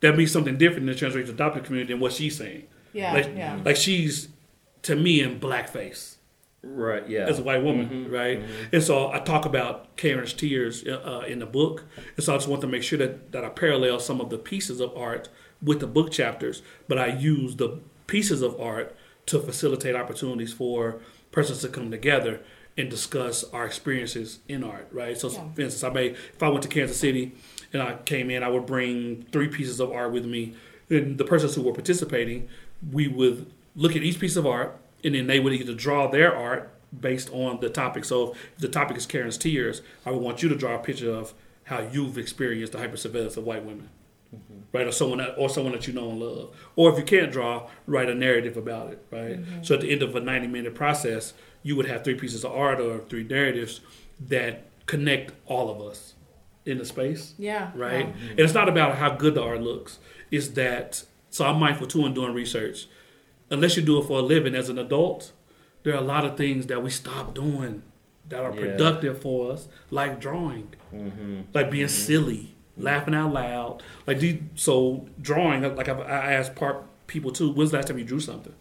[0.00, 2.66] that means something different in the transracial adopted community than what she's saying.
[2.92, 3.60] Yeah, like, yeah.
[3.64, 4.28] like she's
[4.82, 6.16] to me in blackface
[6.62, 7.08] Right.
[7.08, 7.26] Yeah.
[7.26, 8.12] as a white woman, mm-hmm.
[8.12, 8.38] right?
[8.38, 8.74] Mm-hmm.
[8.74, 11.84] And so I talk about Karen's tears uh, uh, in the book,
[12.16, 14.36] and so I just want to make sure that that I parallel some of the
[14.36, 15.30] pieces of art
[15.62, 17.78] with the book chapters, but I use the
[18.10, 18.94] pieces of art
[19.26, 22.40] to facilitate opportunities for persons to come together
[22.76, 25.16] and discuss our experiences in art, right?
[25.16, 25.52] So, Yeah.
[25.54, 27.32] for instance, I may if I went to Kansas City
[27.72, 30.54] and I came in, I would bring three pieces of art with me,
[30.88, 32.48] and the persons who were participating,
[32.92, 33.46] we would
[33.76, 36.70] look at each piece of art, and then they would either draw their art
[37.00, 38.04] based on the topic.
[38.04, 41.12] So, if the topic is Karen's tears, I would want you to draw a picture
[41.12, 41.32] of
[41.64, 43.88] how you've experienced the hypersurveillance of white women
[44.34, 44.60] Mm-hmm.
[44.76, 44.86] right?
[44.86, 46.56] Or someone that, or someone that you know and love.
[46.76, 49.40] Or if you can't draw, write a narrative about it, right?
[49.40, 49.62] Mm-hmm.
[49.62, 52.52] So at the end of a ninety minute process, you would have three pieces of
[52.52, 53.80] art or three narratives
[54.28, 56.14] that connect all of us
[56.66, 57.70] in the space, Yeah.
[57.74, 58.06] right?
[58.06, 58.12] Wow.
[58.30, 59.98] And it's not about how good the art looks.
[60.30, 62.86] It's that so I'm mindful too in doing research.
[63.50, 65.32] Unless you do it for a living as an adult,
[65.82, 67.82] there are a lot of things that we stop doing
[68.28, 68.60] that are Yeah.
[68.60, 71.40] productive for us, like drawing Mm-hmm.
[71.52, 73.82] like being silly, laughing out loud.
[74.06, 75.62] Like, do you- so drawing.
[75.76, 77.50] Like I've, I asked part people too.
[77.52, 78.54] When's the last time you drew something?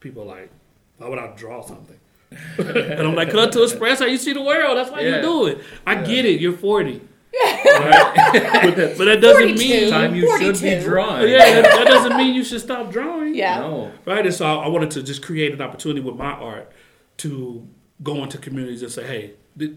[0.00, 0.50] People are like,
[0.98, 1.98] why would I draw something?
[2.58, 4.76] and I'm like, cause to express how you see the world.
[4.78, 5.16] That's why Yeah.
[5.16, 5.58] you do it.
[5.86, 6.04] I Yeah.
[6.06, 6.40] get it.
[6.40, 7.02] You're 40, right?
[8.64, 9.58] but, that, but that doesn't 42.
[9.58, 9.90] mean.
[9.90, 11.28] Time you should be drawing.
[11.30, 13.34] Yeah, that, that doesn't mean you should stop drawing.
[13.34, 13.58] Yeah.
[13.58, 13.92] No.
[14.06, 14.24] Right.
[14.24, 16.72] And so I wanted to just create an opportunity with my art
[17.18, 17.68] to
[18.02, 19.74] go into communities and say, hey, th-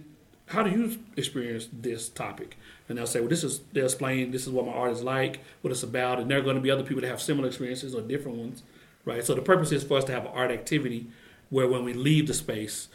[0.47, 2.57] how do you experience this topic?
[2.87, 5.41] And they'll say, well, this is, they'll explain, this is what my art is like,
[5.61, 6.19] what it's about.
[6.19, 8.63] And there are going to be other people that have similar experiences or different ones.
[9.05, 9.23] Right.
[9.23, 11.07] So the purpose is for us to have an art activity
[11.49, 12.87] where when we leave the space,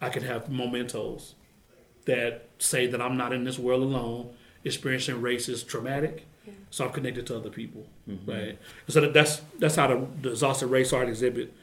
[0.00, 1.34] I can have mementos
[2.04, 4.30] that say that I'm not in this world alone.
[4.64, 6.26] Experiencing race is traumatic,
[6.70, 8.28] so I'm connected to other people, mm-hmm.
[8.28, 8.48] right?
[8.48, 11.54] And so that, that's that's how the, the exhausted race art exhibit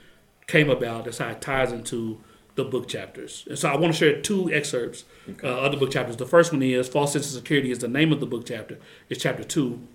[0.48, 1.06] came about.
[1.06, 2.22] That's how it ties into
[2.56, 3.46] the book chapters.
[3.50, 5.06] And so I want to share two excerpts
[5.44, 6.18] uh, of the book chapters.
[6.18, 8.80] The first one is "False Sense of Security" is the name of the book chapter.
[9.10, 9.86] It's chapter two,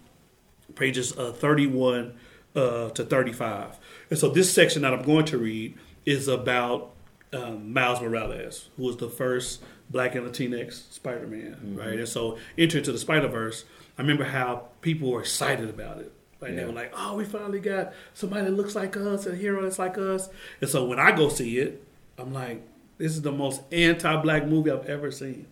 [0.75, 2.15] pages uh, 31
[2.55, 3.79] uh, to 35.
[4.11, 6.95] And so this section that I'm going to read is about
[7.33, 11.99] um, Miles Morales, who was the first Black and Latinx Spider-Man, right?
[11.99, 13.65] And so entering into the Spider-Verse,
[13.97, 16.13] I remember how people were excited about it.
[16.41, 19.63] Like they were like, "Oh, we finally got somebody that looks like us, a hero
[19.63, 20.29] that's like us."
[20.61, 21.83] And so when I go see it,
[22.19, 22.63] I'm like,
[22.99, 25.47] "This is the most anti-black movie I've ever seen."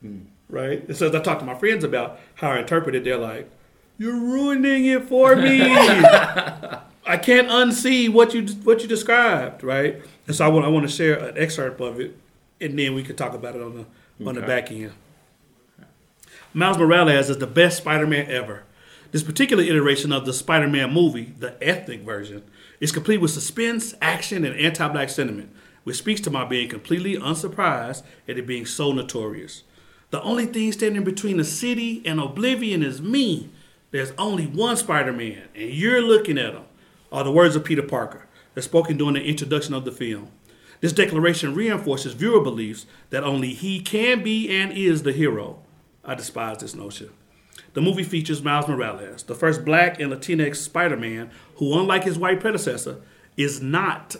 [0.00, 0.20] Hmm.
[0.48, 0.86] Right?
[0.86, 3.48] And so as I talk to my friends about how I interpret it, they're like,
[3.98, 5.60] "You're ruining it for me."
[7.06, 10.02] I can't unsee what you what you described, right?
[10.26, 12.16] And so I want I want to share an excerpt of it,
[12.60, 14.92] and then we can talk about it on the on the back end.
[16.52, 18.64] Miles Morales is the best Spider-Man ever.
[19.12, 22.42] This particular iteration of the Spider-Man movie, the ethnic version,
[22.80, 25.50] is complete with suspense, action, and anti-black sentiment,
[25.84, 29.62] which speaks to my being completely unsurprised at it being so notorious.
[30.10, 33.50] The only thing standing between the city and oblivion is me.
[33.90, 36.64] There's only one Spider-Man, and you're looking at him.
[37.12, 40.28] Are the words of Peter Parker, as spoken during the introduction of the film.
[40.80, 45.58] This declaration reinforces viewer beliefs that only he can be and is the hero.
[46.04, 47.10] I despise this notion.
[47.74, 52.40] The movie features Miles Morales, the first black and Latinx Spider-Man, who, unlike his white
[52.40, 53.00] predecessor,
[53.36, 54.16] is not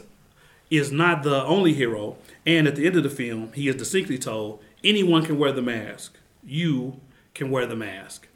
[0.71, 2.17] is not the only hero.
[2.45, 5.61] And at the end of the film, he is distinctly told, "Anyone can wear the
[5.61, 6.17] mask.
[6.43, 6.99] You
[7.35, 8.27] can wear the mask."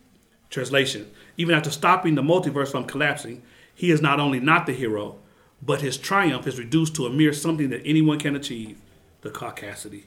[0.51, 3.41] Translation: Even after stopping the multiverse from collapsing,
[3.73, 5.17] he is not only not the hero,
[5.61, 8.77] but his triumph is reduced to a mere something that anyone can achieve:
[9.21, 10.03] the caucasity.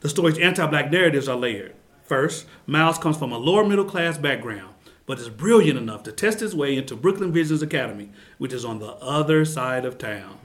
[0.00, 1.74] The story's anti-black narratives are layered.
[2.04, 4.74] First, Miles comes from a lower middle class background,
[5.06, 8.78] but is brilliant enough to test his way into Brooklyn Visions Academy, which is on
[8.78, 10.38] the other side of town.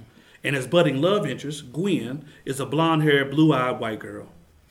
[0.43, 4.29] And his budding love interest, Gwen, is a blonde-haired, blue-eyed white girl.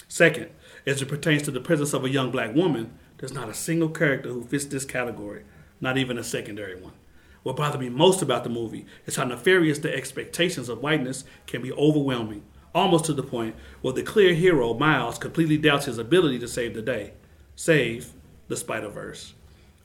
[0.08, 0.48] Second,
[0.86, 3.90] as it pertains to the presence of a young black woman, there's not a single
[3.90, 5.44] character who fits this category,
[5.80, 6.94] not even a secondary one.
[7.42, 11.62] What bothered me most about the movie is how nefarious the expectations of whiteness can
[11.62, 12.42] be overwhelming,
[12.74, 16.74] almost to the point where the clear hero, Miles, completely doubts his ability to save
[16.74, 17.12] the day,
[17.56, 18.12] save
[18.48, 19.34] the Spider Verse.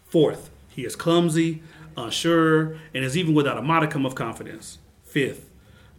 [0.05, 1.61] Fourth, he is clumsy,
[1.97, 4.79] unsure, and is even without a modicum of confidence.
[5.03, 5.49] Fifth,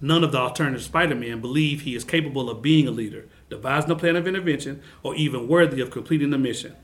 [0.05, 3.90] none of the alternative Spider Man believe he is capable of being a leader, devising
[3.90, 6.75] a plan of intervention, or even worthy of completing the mission.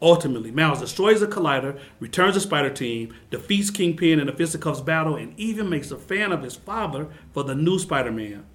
[0.00, 5.16] Ultimately, Miles destroys the Collider, returns the Spider Team, defeats Kingpin in a fisticuffs battle,
[5.16, 8.46] and even makes a fan of his father for the new Spider Man.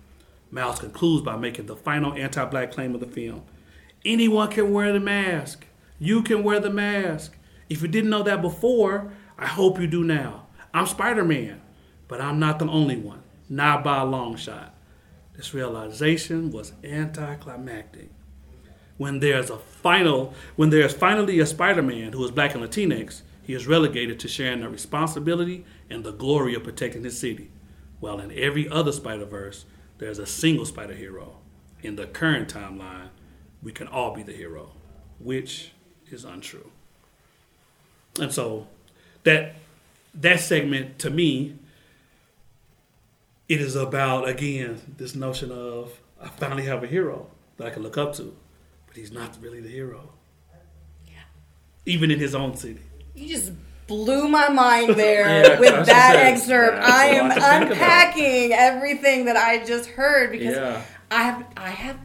[0.52, 3.44] Miles concludes by making the final anti black claim of the film
[4.06, 5.66] Anyone can wear the mask.
[5.98, 7.36] You can wear the mask.
[7.70, 10.48] If you didn't know that before, I hope you do now.
[10.74, 11.62] I'm Spider Man,
[12.08, 14.74] but I'm not the only one, not by a long shot.
[15.36, 18.10] This realization was anticlimactic.
[18.98, 23.54] When there's a final, when there's finally a Spider-Man who is black and Latinx, he
[23.54, 27.50] is relegated to sharing the responsibility and the glory of protecting his city.
[28.00, 29.66] While in every other Spider-Verse,
[29.98, 31.38] there's a single spider hero,
[31.82, 33.10] in the current timeline,
[33.62, 34.72] we can all be the hero,
[35.20, 35.72] which
[36.10, 36.72] is untrue.
[38.20, 38.68] And so
[39.24, 39.56] that
[40.14, 41.56] that segment to me,
[43.54, 47.84] it is about again this notion of I finally have a hero that I can
[47.84, 48.36] look up to,
[48.88, 50.10] but he's not really the hero.
[51.86, 52.80] Even in his own city.
[53.14, 53.52] You just
[53.88, 56.78] blew my mind there Yeah, with that say, excerpt.
[56.78, 60.82] a I am unpacking everything that I just heard because Yeah.
[61.12, 62.00] I have I have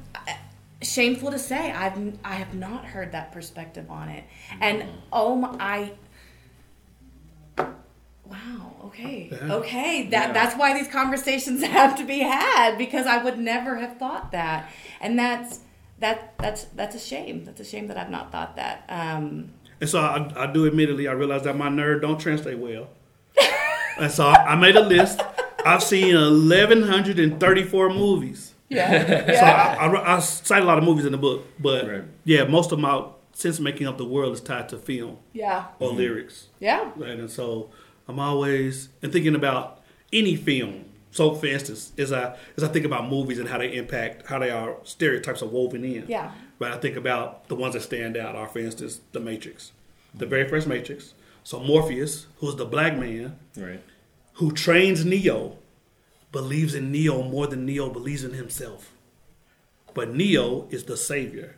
[0.83, 4.25] shameful to say I've I have not heard that perspective on it.
[4.61, 4.91] And Mm-hmm.
[5.13, 5.93] oh my I
[8.31, 9.29] Wow, okay.
[9.33, 9.55] Yeah.
[9.55, 10.09] Okay.
[10.09, 10.33] That Yeah.
[10.33, 14.71] that's why these conversations have to be had because I would never have thought that.
[15.01, 15.61] And that's
[16.01, 17.45] that that's that's a shame.
[17.45, 18.85] That's a shame that I've not thought that.
[18.89, 22.89] Um And so I, I do admittedly, I realize that my nerd don't translate well.
[23.99, 25.21] and so I, I made a list.
[25.65, 28.55] I've seen 1,134 movies.
[28.69, 29.27] yeah.
[29.27, 32.05] So I, I, I cite a lot of movies in the book, but Right.
[32.25, 35.67] yeah, most of my sense making of the world is tied to film yeah.
[35.79, 36.49] or lyrics.
[36.61, 36.91] Yeah.
[36.97, 37.19] Right?
[37.19, 37.71] And so
[38.09, 40.87] I'm always and thinking about any film.
[41.11, 44.39] So, for instance, as I as I think about movies and how they impact, how
[44.39, 46.05] they are stereotypes are woven in.
[46.09, 46.33] Yeah.
[46.59, 46.73] Right.
[46.73, 49.73] I think about the ones that stand out are, for instance, The Matrix,
[50.15, 51.15] the very first Matrix.
[51.45, 53.81] So Morpheus, who's the black man Right.
[54.35, 55.57] who trains Neo,
[56.33, 58.93] believes in Neo more than Neo believes in himself.
[59.95, 61.57] But Neo is the savior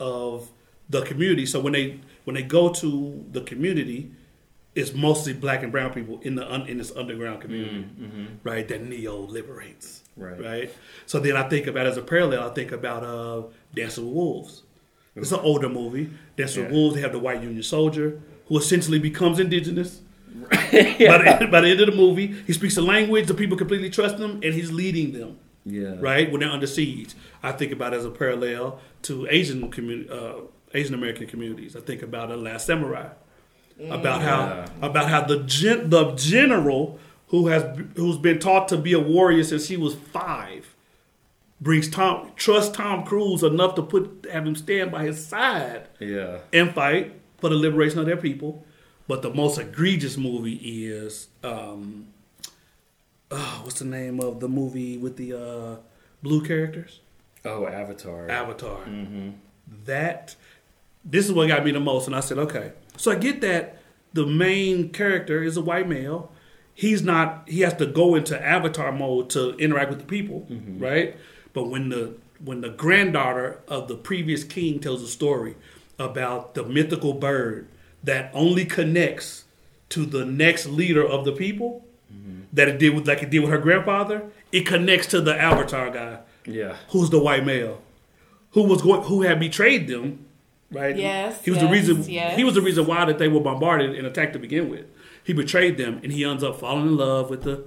[0.00, 0.50] of
[0.88, 1.44] the community.
[1.46, 4.10] So when they when they go to the community,
[4.78, 7.84] it's mostly black and brown people in the un, in this underground community,
[8.44, 8.66] right?
[8.68, 10.40] That Neo liberates, Right.
[10.40, 10.74] Right.
[11.06, 13.42] So then I think about as a parallel, I think about uh,
[13.74, 14.62] Dancing with Wolves.
[15.14, 16.10] It's an older movie.
[16.36, 16.94] Dancing with Wolves.
[16.96, 20.00] They have the white Union soldier who essentially becomes indigenous.
[20.50, 23.90] by, the, by the end of the movie, he speaks a language, the people completely
[23.90, 25.96] trust him, and he's leading them Yeah.
[25.98, 27.14] right when they're under siege.
[27.42, 30.34] I think about it as a parallel to Asian community, uh,
[30.74, 31.74] Asian American communities.
[31.76, 33.08] I think about the Last Samurai,
[33.90, 34.66] about Yeah.
[34.80, 37.64] how about how the gen, the general who has
[37.96, 40.74] who's been taught to be a warrior since he was five
[41.60, 46.38] brings Tom trust Tom Cruise enough to put have him stand by his side Yeah.
[46.52, 48.64] and fight for the liberation of their people.
[49.06, 52.08] But the most egregious movie is um,
[53.30, 55.76] oh, what's the name of the movie with the uh,
[56.22, 57.00] blue characters?
[57.44, 58.28] Oh, Avatar.
[58.30, 58.80] Avatar.
[59.84, 60.34] That
[61.04, 62.72] this is what got me the most, and I said, okay.
[62.98, 63.78] So I get that
[64.12, 66.30] the main character is a white male.
[66.74, 67.48] He's not.
[67.48, 70.78] He has to go into Avatar mode to interact with the people, mm-hmm.
[70.78, 71.16] right?
[71.52, 75.56] But when the when the granddaughter of the previous king tells a story
[75.98, 77.68] about the mythical bird
[78.04, 79.44] that only connects
[79.88, 82.42] to the next leader of the people, mm-hmm.
[82.52, 85.90] that it did with like it did with her grandfather, it connects to the Avatar
[85.90, 86.76] guy yeah.
[86.90, 87.82] who's the white male,
[88.52, 90.26] who was going, who had betrayed them,
[90.70, 90.96] right?
[90.96, 92.10] Yes, he was yes, the reason.
[92.10, 92.36] yes.
[92.36, 94.86] He was the reason why that they were bombarded and attacked to begin with.
[95.24, 97.66] He betrayed them, and he ends up falling in love with the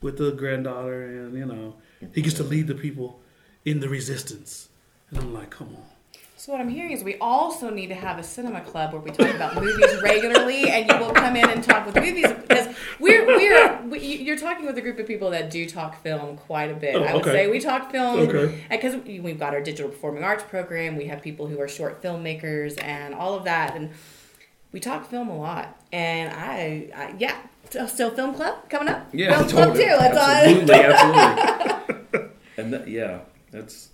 [0.00, 1.76] with the granddaughter, and you know
[2.12, 3.20] he gets to lead the people
[3.64, 4.68] in the resistance.
[5.10, 5.93] And I'm like, come on.
[6.44, 9.10] So what I'm hearing is we also need to have a cinema club where we
[9.10, 12.68] talk about movies regularly, and you will come in and talk with movies because
[13.00, 16.70] we're we're we, you're talking with a group of people that do talk film quite
[16.70, 16.96] a bit.
[16.96, 17.32] Oh, I would okay.
[17.32, 18.62] say we talk film Okay.
[18.68, 20.98] because we've got our digital performing arts program.
[20.98, 23.92] We have people who are short filmmakers and all of that, and
[24.70, 25.80] we talk film a lot.
[25.94, 27.38] And I, I yeah,
[27.70, 29.08] so, so film club coming up.
[29.14, 29.38] Yeah.
[29.38, 29.84] film club totally.
[29.86, 29.96] too.
[29.98, 30.28] It's on.
[30.28, 30.74] absolutely.
[32.14, 32.30] Absolutely.
[32.58, 33.93] and that, yeah, that's A-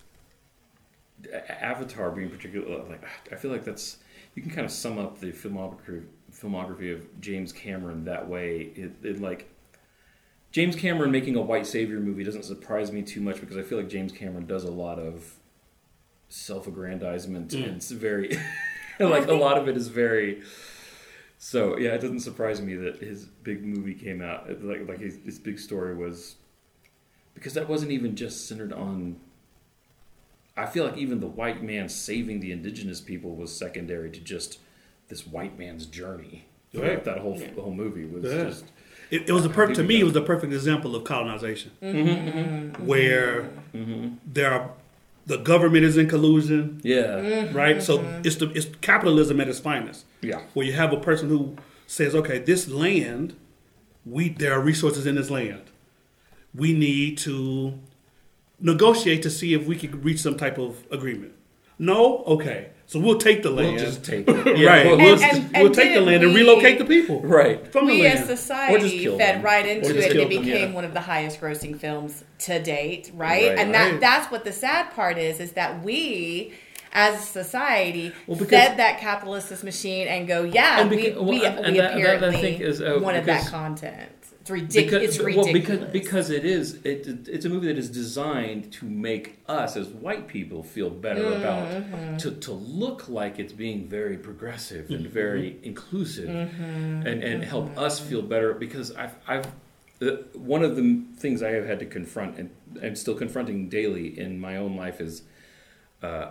[1.32, 2.80] Avatar being particular.
[2.80, 3.98] Uh, like, I feel like that's
[4.34, 8.72] you can kind of sum up the filmography filmography of James Cameron that way.
[8.74, 9.48] It, it like
[10.52, 13.78] James Cameron making a white savior movie doesn't surprise me too much because I feel
[13.78, 15.34] like James Cameron does a lot of
[16.28, 17.64] self-aggrandizement mm.
[17.64, 18.38] and it's very
[19.00, 20.42] like a lot of it is very
[21.38, 25.18] so yeah it doesn't surprise me that his big movie came out like like his,
[25.24, 26.36] his big story was
[27.34, 29.16] because that wasn't even just centered on
[30.56, 34.58] I feel like even the white man saving the indigenous people was secondary to just
[35.08, 36.46] this white man's journey.
[36.74, 37.02] Right.
[37.04, 37.52] That whole Yeah.
[37.54, 38.44] whole movie was Yeah.
[38.44, 38.64] just
[39.10, 40.00] It, it was a perfect to me.
[40.00, 42.08] It was a perfect example of colonization, mm-hmm.
[42.08, 42.38] Mm-hmm.
[42.38, 42.86] Mm-hmm.
[42.86, 43.50] where
[44.24, 44.70] there are
[45.26, 47.82] the government is in collusion, yeah right?
[47.82, 50.04] So it's the it's capitalism at its finest.
[50.22, 53.34] yeah where you have a person who says, "Okay, this land,
[54.06, 55.62] we there are resources in this land.
[56.54, 57.74] We need to
[58.60, 61.32] negotiate to see if we could reach some type of agreement.
[61.78, 62.70] No, okay.
[62.86, 63.76] So we'll take the land.
[63.76, 64.58] We'll just take it.
[64.58, 64.86] Yeah, right.
[64.86, 67.66] We'll, We'll, And- and- we'll and take the didn't land and relocate the people right.
[67.72, 68.18] from the we land.
[68.18, 69.42] as society fed them.
[69.42, 70.74] right into it and kill it them, became yeah.
[70.74, 73.58] one of the highest grossing films to date right, Right.
[73.58, 74.00] and that Right.
[74.00, 76.52] that's what the sad part is is that we
[76.92, 81.24] as a society Well, because- fed that capitalist machine and go yeah And we, well,
[81.24, 84.19] we, and- we and that- that I apparently think is, uh, wanted that content it's
[84.50, 87.90] ridiculous it's Because, ridiculous well, because because it is it, it's a movie that is
[87.90, 91.40] designed to make us as white people feel better Mm-hmm.
[91.40, 95.12] about to, to look like it's being very progressive and Mm-hmm.
[95.14, 97.06] very inclusive Mm-hmm.
[97.06, 99.46] and and help us feel better because I've I've
[99.98, 102.50] the, one of the things I have had to confront and
[102.82, 105.22] I'm still confronting daily in my own life is
[106.02, 106.28] uh,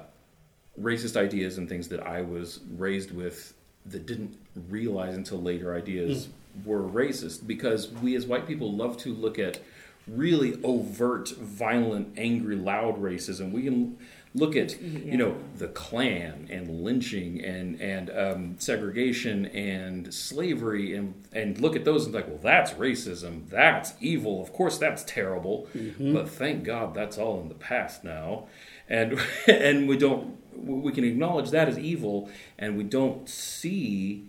[0.79, 3.53] racist ideas and things that I was raised with
[3.85, 4.37] that didn't
[4.69, 6.29] realize until later ideas
[6.65, 9.59] were racist because we as white people love to look at
[10.07, 13.51] really overt, violent, angry, loud racism.
[13.51, 13.97] We can
[14.35, 21.13] look at you know the Klan and lynching and and um, segregation and slavery and
[21.33, 23.49] and look at those and like, well, that's racism.
[23.49, 24.41] That's evil.
[24.41, 25.67] Of course, that's terrible.
[26.13, 28.47] But thank God that's all in the past now,
[28.87, 34.27] and and we don't we can acknowledge that as evil, and we don't see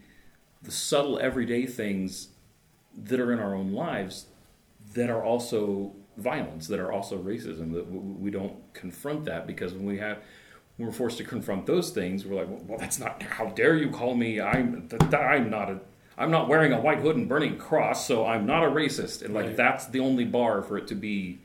[0.62, 2.28] the subtle everyday things
[2.96, 4.26] that are in our own lives
[4.94, 7.72] that are also violence, that are also racism.
[7.72, 10.18] That we don't confront that because when we have
[10.76, 13.22] when we're forced to confront those things, we're like, well, that's not.
[13.22, 14.40] How dare you call me?
[14.40, 15.80] I'm th- th- I'm not a.
[16.18, 19.22] I'm not wearing a white hood and burning cross, so I'm not a racist.
[19.22, 19.56] And like Right.
[19.56, 21.40] that's the only bar for it to be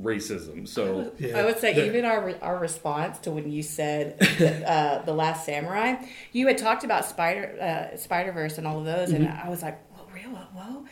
[0.00, 0.66] racism.
[0.66, 1.38] So Yeah.
[1.38, 4.16] I would say The- even our our response to when you said
[4.66, 5.96] uh, the Last Samurai,
[6.32, 9.46] you had talked about Spider uh, Spider Verse and all of those, and Mm-hmm.
[9.46, 10.30] I was like, "Whoa, real?
[10.30, 10.84] Whoa!"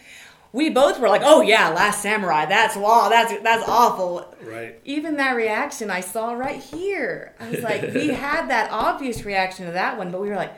[0.53, 2.45] We both were like, "Oh yeah, Last Samurai.
[2.47, 3.09] That's law.
[3.09, 4.79] That's that's awful." Right.
[4.85, 9.67] Even that reaction I saw right here, I was like, we had that obvious reaction
[9.67, 10.53] to that one, but we were like,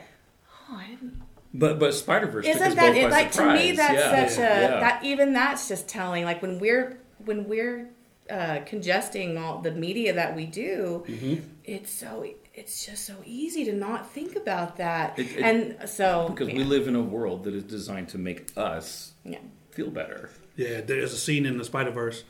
[0.69, 1.21] "Oh, I didn't."
[1.53, 3.03] But but Spider Verse Isn't that both it?
[3.05, 4.27] by Like to me, that's Yeah.
[4.27, 4.79] such a Yeah.
[4.81, 6.25] that even that's just telling.
[6.25, 7.89] Like when we're when we're
[8.29, 11.35] uh, congesting all the media that we do, Mm-hmm.
[11.63, 15.19] it's so it's just so easy to not think about that.
[15.19, 16.55] It- it- and so because yeah.
[16.57, 19.39] we live in a world that is designed to make us yeah.
[19.71, 20.29] feel better.
[20.55, 22.23] Yeah, there's a scene in the Spider Verse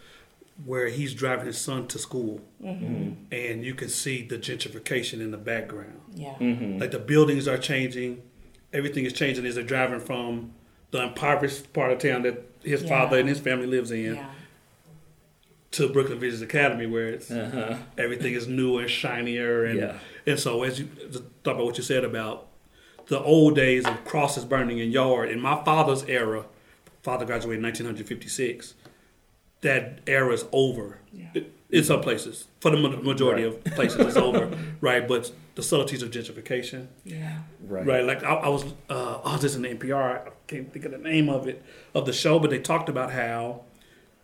[0.65, 3.13] where he's driving his son to school, Mm-hmm.
[3.31, 5.99] and you can see the gentrification in the background.
[6.15, 6.33] Yeah.
[6.39, 6.79] Mm-hmm.
[6.79, 8.21] Like the buildings are changing,
[8.73, 10.53] everything is changing as they're driving from
[10.91, 12.89] the impoverished part of town that his Yeah.
[12.89, 14.29] father and his family lives in Yeah.
[15.76, 17.76] To Brooklyn Visions Academy, where it's Uh-huh.
[17.97, 19.97] everything is newer and shinier, and Yeah.
[20.26, 20.88] and so as you
[21.43, 22.47] talk about what you said about
[23.07, 26.45] the old days of crosses burning in yard in my father's era,
[27.03, 28.73] father graduated in 1956.
[29.61, 30.99] That era is over.
[31.13, 31.30] Yeah.
[31.71, 33.53] In some places, for the majority Right.
[33.53, 34.49] of places, it's over,
[34.82, 35.07] right?
[35.07, 37.39] But the subtleties of gentrification, Yeah.
[37.67, 37.86] Right.
[37.86, 38.05] right?
[38.05, 40.28] Like I, I was, uh, I was listening to NPR.
[40.28, 41.61] I can't think of the name of it
[41.93, 43.61] of the show, but they talked about how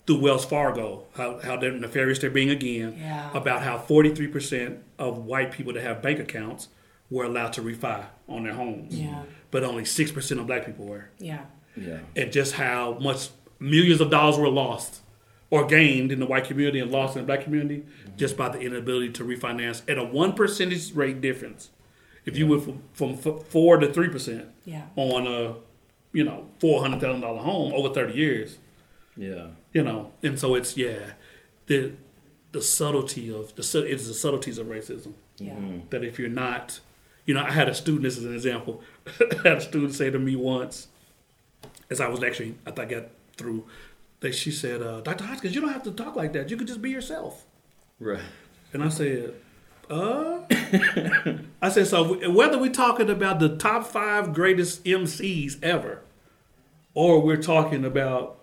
[0.08, 3.30] through Wells Fargo, how how they're nefarious they're being again, Yeah.
[3.36, 6.70] about how forty three percent of white people that have bank accounts
[7.10, 9.24] were allowed to refi on their homes, Yeah.
[9.52, 11.42] but only six percent of black people were, Yeah.
[11.76, 12.00] Yeah.
[12.16, 13.30] and just how much
[13.60, 15.02] millions of dollars were lost
[15.50, 18.18] or gained in the white community and lost in the black community mm-hmm.
[18.18, 21.70] just by the inability to refinance at a one percentage rate difference.
[22.26, 24.84] If you went from, from f- four to three percent Yeah.
[24.96, 25.56] on a,
[26.14, 28.58] you know, four hundred thousand dollar home over thirty years,
[29.22, 29.48] Yeah.
[29.72, 31.12] you know, and so it's yeah,
[31.68, 31.94] the
[32.52, 35.54] the subtlety of the it's the subtleties of racism Yeah.
[35.92, 36.80] that if you're not,
[37.26, 38.04] you know, I had a student.
[38.04, 38.82] This is an example.
[39.46, 40.88] I had a student say to me once,
[41.90, 43.04] as I was actually, I think I got
[43.38, 43.66] through.
[44.22, 45.24] That she said, uh, "Dr.
[45.24, 46.50] Hodgkins, you don't have to talk like that.
[46.52, 47.46] You could just be yourself."
[48.00, 48.20] Right.
[48.74, 49.34] And I said,
[49.90, 50.42] "Uh,"
[51.62, 56.02] I said, "So whether we're talking about the top five greatest MCs ever,
[56.94, 58.38] or we're talking about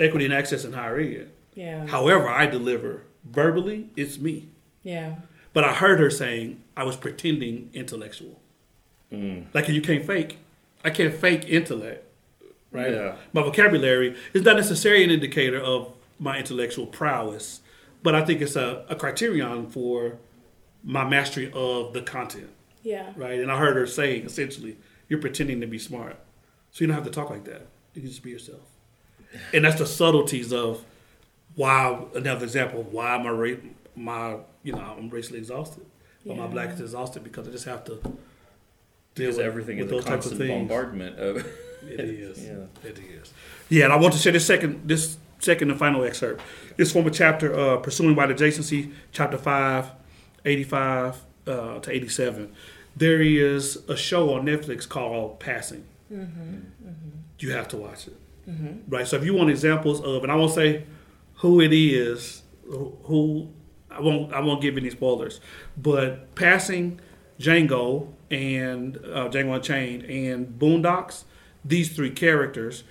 [0.00, 1.86] equity and access in higher ed, Yeah.
[1.86, 4.48] however I deliver verbally, it's me."
[4.82, 5.16] Yeah.
[5.52, 8.40] But I heard her saying I was pretending intellectual.
[9.12, 9.46] Mm.
[9.52, 10.38] Like you can't fake.
[10.84, 12.04] I can't fake intellect,
[12.72, 12.92] right?
[12.92, 13.16] Yeah.
[13.32, 17.60] My vocabulary is not necessarily an indicator of my intellectual prowess,
[18.02, 20.18] but I think it's a, a criterion for
[20.82, 22.48] my mastery of the content,
[22.82, 23.12] Yeah.
[23.16, 23.40] right?
[23.40, 24.78] And I heard her saying essentially,
[25.08, 26.16] you're pretending to be smart,
[26.70, 27.66] so you don't have to talk like that.
[27.94, 28.62] You can just be yourself,
[29.52, 30.84] and that's the subtleties of
[31.54, 31.98] why.
[32.14, 33.56] Another example of why my ra-
[33.96, 35.84] my you know I'm racially exhausted,
[36.26, 38.16] but my black is exhausted because I just have to deal
[39.14, 40.68] Because with, everything with is a those types of constant things.
[40.68, 41.46] bombardment of.
[41.82, 42.38] It is.
[42.46, 42.88] Yeah.
[42.88, 43.32] It is.
[43.70, 46.42] Yeah, and I want to share this second, this second and final excerpt.
[46.76, 49.86] This from a chapter, uh, Pursuing White Adjacency, chapter 5,
[50.44, 51.16] 85,
[51.46, 52.52] uh, uh, to 87,
[52.94, 55.84] there is a show on Netflix called Passing.
[57.38, 58.16] You have to watch it.
[58.88, 59.06] Right?
[59.06, 60.84] So if you want examples of, and I won't say
[61.34, 63.48] who it is, who
[63.90, 65.40] I won't I won't give any spoilers,
[65.76, 67.00] but Passing,
[67.38, 71.24] Django, and uh, Django Unchained, and Boondocks,
[71.64, 72.84] these three characters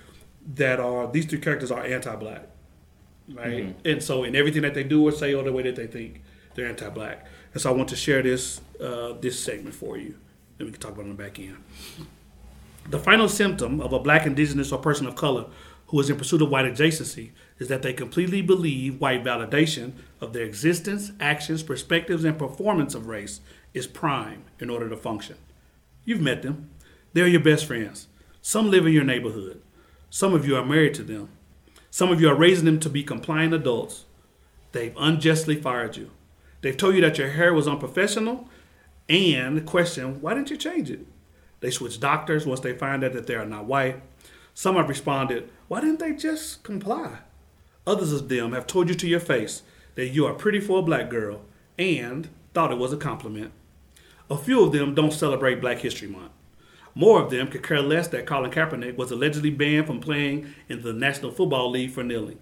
[0.54, 2.48] that are these three characters are anti-black,
[3.32, 3.48] right?
[3.84, 6.22] And so in everything that they do or say or the way that they think,
[6.54, 7.26] they're anti-black.
[7.52, 10.16] And so I want to share this uh, this segment for you,
[10.58, 11.56] and we can talk about it on the back end.
[12.90, 15.46] The final symptom of a black, indigenous, or person of color
[15.86, 17.30] who is in pursuit of white adjacency
[17.60, 23.06] is that they completely believe white validation of their existence, actions, perspectives, and performance of
[23.06, 25.36] race is prime in order to function.
[26.04, 26.70] You've met them.
[27.12, 28.08] They're your best friends.
[28.42, 29.62] Some live in your neighborhood.
[30.10, 31.28] Some of you are married to them.
[31.92, 34.04] Some of you are raising them to be compliant adults.
[34.72, 36.10] They've unjustly fired you.
[36.60, 38.48] They've told you that your hair was unprofessional
[39.08, 41.06] and the question, why didn't you change it?
[41.60, 44.02] They switch doctors once they find out that they are not white.
[44.54, 47.18] Some have responded, why didn't they just comply?
[47.86, 49.62] Others of them have told you to your face
[49.94, 51.42] that you are pretty for a black girl
[51.78, 53.52] and thought it was a compliment.
[54.30, 56.32] A few of them don't celebrate Black History Month.
[56.94, 60.82] More of them could care less that Colin Kaepernick was allegedly banned from playing in
[60.82, 62.38] the National Football League for kneeling.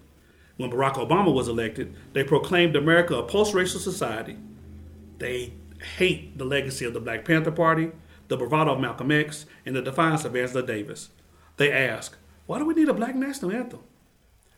[0.57, 4.37] When Barack Obama was elected, they proclaimed America a post racial society.
[5.19, 5.53] They
[5.97, 7.91] hate the legacy of the Black Panther Party,
[8.29, 11.09] the bravado of Malcolm X, and the defiance of Angela Davis.
[11.57, 12.15] They ask,
[12.45, 13.81] why do we need a black national anthem?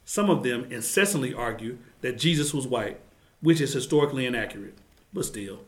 [0.05, 2.99] Some of them incessantly argue that Jesus was white,
[3.41, 4.77] which is historically inaccurate,
[5.13, 5.61] but still.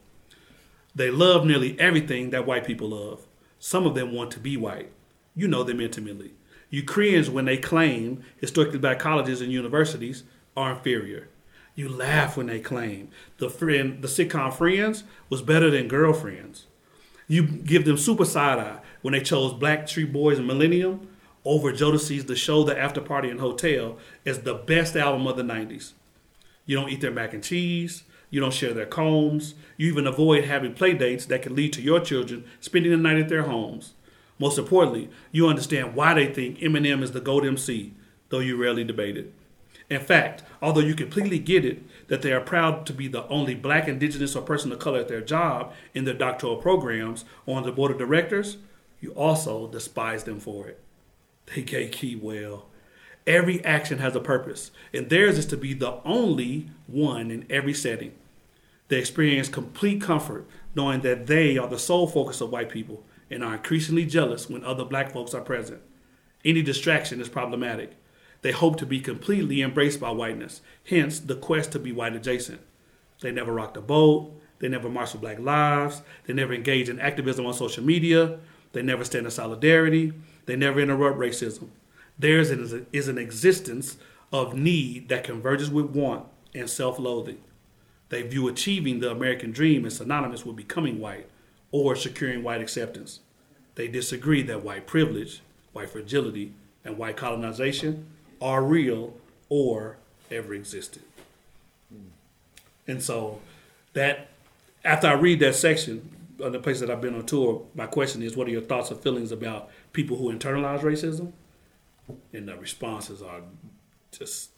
[0.96, 3.26] They love nearly everything that white people love.
[3.60, 4.92] Some of them want to be white.
[5.36, 6.34] You know them intimately.
[6.70, 10.24] You cringe when they claim historically black colleges and universities
[10.56, 11.30] are inferior.
[11.76, 16.68] You laugh when they claim the friend, the sitcom Friends was better than Girlfriends.
[17.28, 21.08] You give them super side eye when they chose Backstreet Boys and Millennium
[21.46, 25.44] over Jodeci's The Show, The After Party, and Hotel as the best album of the
[25.44, 25.94] 90s.
[26.66, 28.04] You don't eat their mac and cheese.
[28.30, 29.54] You don't share their combs.
[29.78, 33.18] You even avoid having play dates that could lead to your children spending the night
[33.18, 33.94] at their homes.
[34.40, 37.94] Most importantly, you understand why they think Eminem is the GOAT MC,
[38.30, 39.32] though you rarely debate it.
[39.90, 43.56] In fact, although you completely get it that they are proud to be the only
[43.56, 47.64] black, indigenous, or person of color at their job in their doctoral programs or on
[47.64, 48.58] the board of directors,
[49.00, 50.80] you also despise them for it.
[51.48, 52.68] They gatekeep well.
[53.26, 57.74] Every action has a purpose, and theirs is to be the only one in every
[57.74, 58.14] setting.
[58.90, 60.46] They experience complete comfort
[60.76, 64.64] knowing that they are the sole focus of white people and are increasingly jealous when
[64.64, 65.82] other black folks are present.
[66.44, 67.94] Any distraction is problematic.
[68.44, 72.60] They hope to be completely embraced by whiteness, hence the quest to be white adjacent.
[73.22, 77.46] They never rocked a boat, they never for black lives, they never engage in activism
[77.46, 78.40] on social media,
[78.74, 80.12] they never stand in solidarity,
[80.46, 81.70] they never interrupt racism.
[82.20, 83.98] Theirs is an existence
[84.34, 87.42] of need that converges with want and self loathing.
[88.10, 91.30] They view achieving the American dream as synonymous with becoming white
[91.72, 93.22] or securing white acceptance.
[93.76, 95.42] They disagree that white privilege,
[95.72, 98.08] white fragility, and white colonization
[98.44, 99.14] are real
[99.48, 99.96] or
[100.30, 101.02] ever existed.
[102.86, 103.40] And so
[103.94, 104.28] that
[104.84, 108.22] after I read that section of the place that I've been on tour, my question
[108.22, 111.32] is what are your thoughts or feelings about people who internalize racism?
[112.34, 113.42] And the responses are
[114.12, 114.50] just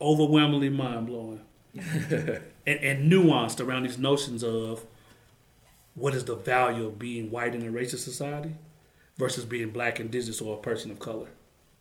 [0.00, 1.40] overwhelmingly mind blowing.
[1.74, 4.84] and, and nuanced around these notions of
[5.96, 8.54] what is the value of being white in a racist society
[9.16, 11.26] versus being black, indigenous, or a person of color,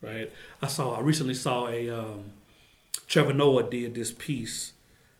[0.01, 0.31] right?
[0.61, 2.31] I saw, I recently saw a, um,
[3.07, 4.73] Trevor Noah did this piece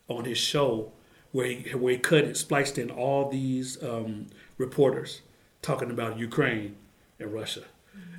[0.08, 0.92] on his show
[1.32, 4.26] where he, where he cut it, spliced in all these um,
[4.56, 5.22] reporters
[5.62, 6.76] talking about Ukraine
[7.18, 7.64] and Russia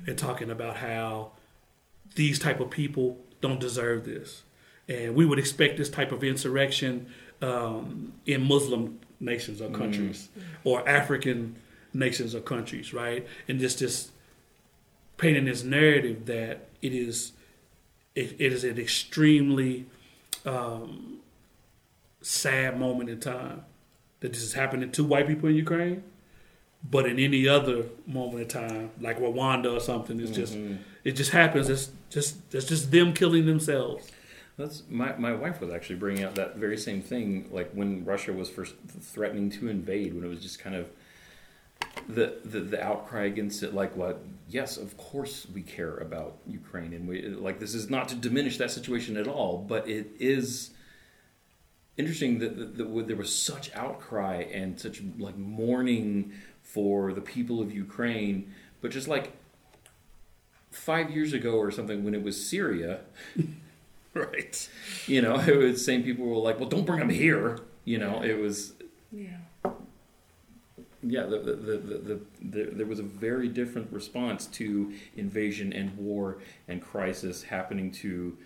[0.06, 1.32] and talking about how
[2.14, 4.42] these type of people don't deserve this.
[4.88, 7.06] And we would expect this type of insurrection
[7.40, 10.28] um, in Muslim nations or countries
[10.64, 11.56] or African
[11.92, 13.26] nations or countries, right?
[13.48, 14.10] And just this
[15.20, 17.32] painting this narrative that it is
[18.14, 19.86] it, it is an extremely
[20.44, 21.18] um,
[22.22, 23.64] sad moment in time
[24.20, 26.02] that this is happening to white people in Ukraine.
[26.82, 30.56] But in any other moment in time, like Rwanda or something, it's just
[31.04, 31.68] it just happens.
[31.68, 34.10] It's just it's just them killing themselves.
[34.56, 38.32] That's my my wife was actually bringing out that very same thing, like when Russia
[38.32, 40.88] was first threatening to invade, when it was just kind of
[42.14, 43.74] the the, the outcry against it.
[43.74, 44.22] Like, what?
[44.48, 48.58] Yes, of course we care about Ukraine, and we like this is not to diminish
[48.58, 50.70] that situation at all, but it is
[51.96, 56.32] interesting that, that, that there was such outcry and such like mourning
[56.62, 59.32] for the people of Ukraine, but just like
[60.70, 63.00] five years ago or something when it was Syria,
[64.14, 64.68] Right.
[65.06, 67.58] you know, it was same people were like, well, don't bring them here.
[67.84, 68.72] You know, it was
[69.12, 69.36] Yeah.
[71.02, 75.96] Yeah, the, the, the, the, the, there was a very different response to invasion and
[75.96, 76.38] war
[76.68, 78.36] and crisis happening to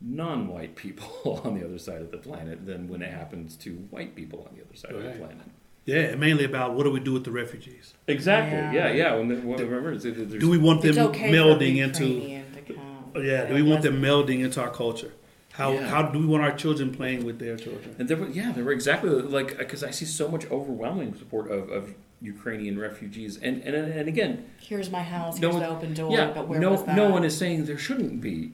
[0.00, 4.14] non-white people on the other side of the planet than when it happens to white
[4.16, 5.46] people on the other side of the planet.
[5.86, 7.94] Yeah, mainly about what do we do with the refugees?
[8.06, 8.58] Exactly.
[8.58, 8.72] Yeah.
[8.72, 9.14] Yeah, yeah.
[9.14, 12.04] When the, when, remember, Do we want them okay melding into?
[12.06, 13.24] Ukrainian to come.
[13.24, 15.12] Yeah, do we want them melding into our culture?
[15.52, 15.88] How Yeah.
[15.88, 17.96] how do we want our children playing with their children?
[17.98, 21.50] And there were, yeah, there were exactly like because I see so much overwhelming support
[21.50, 25.38] of, of Ukrainian refugees, and and and again, Here's my house.
[25.40, 26.12] No Here's one- the open door.
[26.12, 26.96] yeah, but where no was that?
[26.96, 28.52] no one is saying there shouldn't be,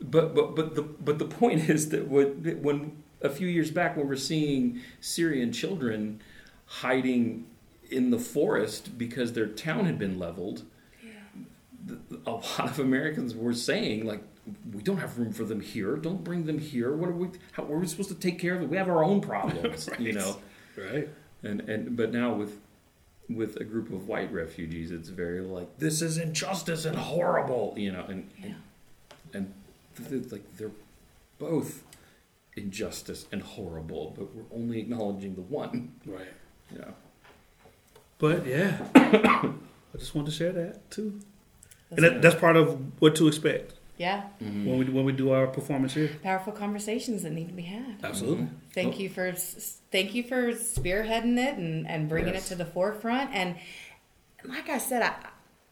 [0.00, 2.26] but but but the but the point is that when
[2.62, 2.92] when
[3.22, 6.20] a few years back when we're seeing Syrian children
[6.66, 7.46] hiding
[7.90, 10.62] in the forest because their town had been leveled,
[11.88, 14.22] th- a lot of Americans were saying like.
[14.74, 15.96] We don't have room for them here.
[15.96, 16.94] Don't bring them here.
[16.96, 17.28] What are we?
[17.52, 18.70] How are we supposed to take care of them?
[18.70, 20.36] We have our own problems, you know.
[20.76, 21.08] Right.
[21.44, 22.58] And and but now with
[23.28, 27.92] with a group of white refugees, it's very like this is injustice and horrible, you
[27.92, 28.54] know, and Yeah.
[29.32, 29.52] and,
[29.96, 30.72] and th- like they're
[31.38, 31.84] both
[32.56, 36.26] injustice and horrible, but we're only acknowledging the one, Right.
[36.70, 36.94] you know.
[38.18, 39.52] But yeah, I
[39.98, 41.20] just wanted to share that too,
[41.90, 44.22] and that, that's part of what to expect yeah.
[44.42, 44.66] Mm-hmm.
[44.66, 46.10] when we when we do our performance here.
[46.22, 47.96] Powerful conversations that need to be had.
[48.02, 48.48] Absolutely.
[48.74, 48.98] Thank oh.
[48.98, 52.46] you for thank you for spearheading it and, and bringing Yes.
[52.46, 53.30] it to the forefront.
[53.32, 53.56] And
[54.44, 55.14] like I said, I,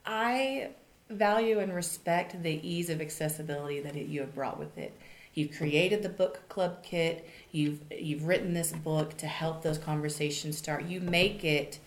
[0.06, 0.70] I
[1.08, 4.96] value and respect the ease of accessibility that it, you have brought with it.
[5.34, 7.28] You've created the book club kit.
[7.52, 10.84] You've you've written this book to help those conversations start.
[10.84, 11.78] You make it.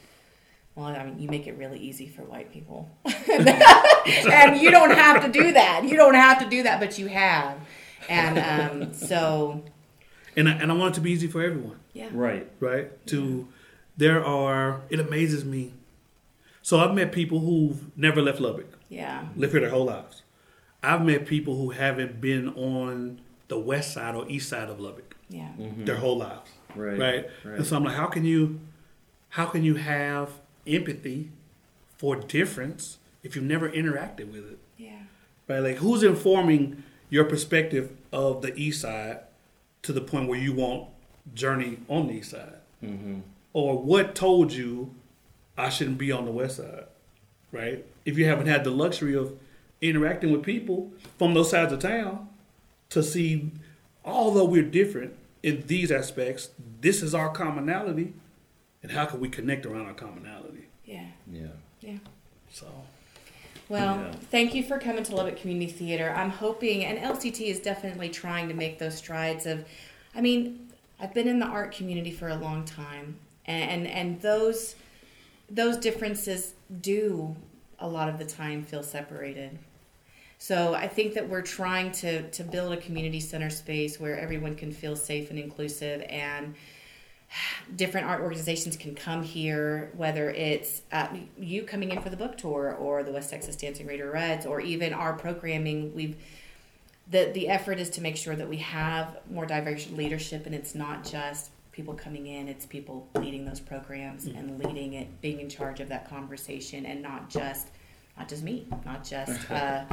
[0.75, 5.23] Well, I mean, you make it really easy for white people, and you don't have
[5.23, 5.83] to do that.
[5.83, 7.57] You don't have to do that, but you have,
[8.09, 8.39] and
[8.83, 9.63] um, so
[10.35, 11.79] And I, and I want it to be easy for everyone.
[11.93, 12.09] yeah.
[12.11, 12.49] Right.
[12.59, 13.05] right?
[13.07, 13.47] To
[13.97, 15.73] there are it amazes me.
[16.63, 19.25] So I've met people who've never left Lubbock, Yeah.
[19.35, 20.23] lived here their whole lives.
[20.81, 25.15] I've met people who haven't been on the west side or east side of Lubbock
[25.29, 25.49] Yeah.
[25.59, 26.97] their whole lives, Right.
[26.97, 27.25] right?
[27.45, 27.57] Right.
[27.57, 28.59] And so I'm like, how can you,
[29.29, 30.29] how can you have
[30.67, 31.29] empathy
[31.97, 34.99] for difference if you've never interacted with it, Yeah.
[35.47, 35.59] right?
[35.59, 39.19] Like, who's informing your perspective of the east side
[39.83, 40.89] to the point where you want
[41.33, 42.55] journey on the east side?
[42.83, 43.19] Mm-hmm.
[43.53, 44.93] or what told you
[45.57, 46.83] I shouldn't be on the west side,
[47.51, 47.85] right?
[48.03, 49.37] If you haven't had the luxury of
[49.79, 52.27] interacting with people from those sides of town
[52.89, 53.51] to see,
[54.03, 56.49] although we're different in these aspects,
[56.81, 58.13] this is our commonality,
[58.83, 60.65] and how can we connect around our commonality?
[60.85, 61.05] Yeah.
[61.31, 61.47] Yeah.
[61.81, 61.97] Yeah.
[62.51, 62.67] So,
[63.69, 64.11] Well, Yeah.
[64.29, 66.13] thank you for coming to Lubbock Community Theater.
[66.15, 69.65] I'm hoping, and LCT is definitely trying to make those strides of,
[70.13, 70.67] I mean,
[70.99, 73.15] I've been in the art community for a long time,
[73.45, 74.75] and and, and those
[75.49, 77.35] those differences do
[77.79, 79.57] a lot of the time feel separated.
[80.39, 84.55] So I think that we're trying to to build a community center space where everyone
[84.55, 86.53] can feel safe and inclusive and
[87.75, 91.07] different art organizations can come here, whether it's uh,
[91.37, 94.61] you coming in for the book tour or the West Texas Dancing Reader Reds or
[94.61, 95.93] even our programming.
[95.95, 96.15] We've
[97.09, 100.73] the the effort is to make sure that we have more diverse leadership and it's
[100.73, 105.49] not just people coming in; it's people leading those programs and leading it, being in
[105.49, 107.67] charge of that conversation, and not just
[108.17, 109.39] not just me, not just.
[109.49, 109.85] Uh,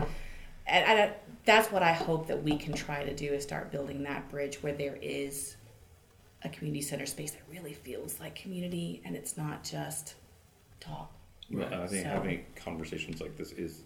[0.66, 1.14] and, and I,
[1.44, 4.62] that's what I hope that we can try to do is start building that bridge
[4.62, 5.56] where there is
[6.42, 10.14] a community center space that really feels like community and it's not just
[10.80, 11.12] talk.
[11.50, 13.82] Well, I think So- having conversations like this is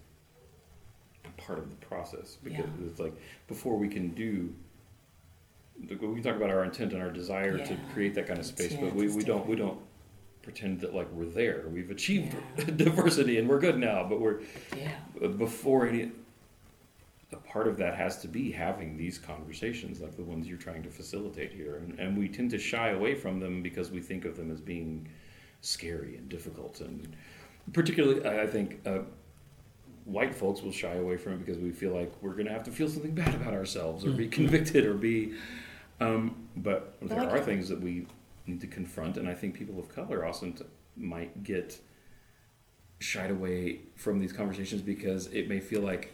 [1.36, 2.86] part of the process because Yeah.
[2.86, 3.14] it's like
[3.48, 4.54] before we can do.
[5.80, 8.74] We can talk about our intent and our desire to create that kind of space,
[8.74, 9.80] but we, we don't we don't
[10.42, 11.64] pretend that like we're there.
[11.68, 12.64] We've achieved Yeah.
[12.76, 14.42] diversity and we're good now, but we're
[14.76, 15.28] Yeah.
[15.36, 16.12] before any
[17.34, 20.82] a part of that has to be having these conversations like the ones you're trying
[20.84, 21.76] to facilitate here.
[21.76, 24.60] And, and we tend to shy away from them because we think of them as
[24.60, 25.08] being
[25.60, 26.80] scary and difficult.
[26.80, 27.14] And
[27.72, 29.00] particularly i I think uh,
[30.04, 32.64] white folks will shy away from it because we feel like we're going to have
[32.64, 35.34] to feel something bad about ourselves or be convicted or be
[36.00, 38.06] um, but there like- are things that we
[38.46, 39.16] need to confront.
[39.16, 40.64] And i think people of color also t-
[40.96, 41.78] might get
[42.98, 46.12] shied away from these conversations because it may feel like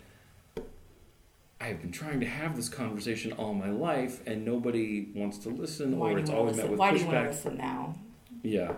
[1.60, 5.98] I've been trying to have this conversation all my life, and nobody wants to listen,
[5.98, 7.28] Why or it's always met with Why do you want to pushback.
[7.28, 7.94] listen now?
[8.42, 8.72] Yeah.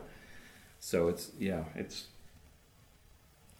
[0.80, 2.06] So it's yeah, it's.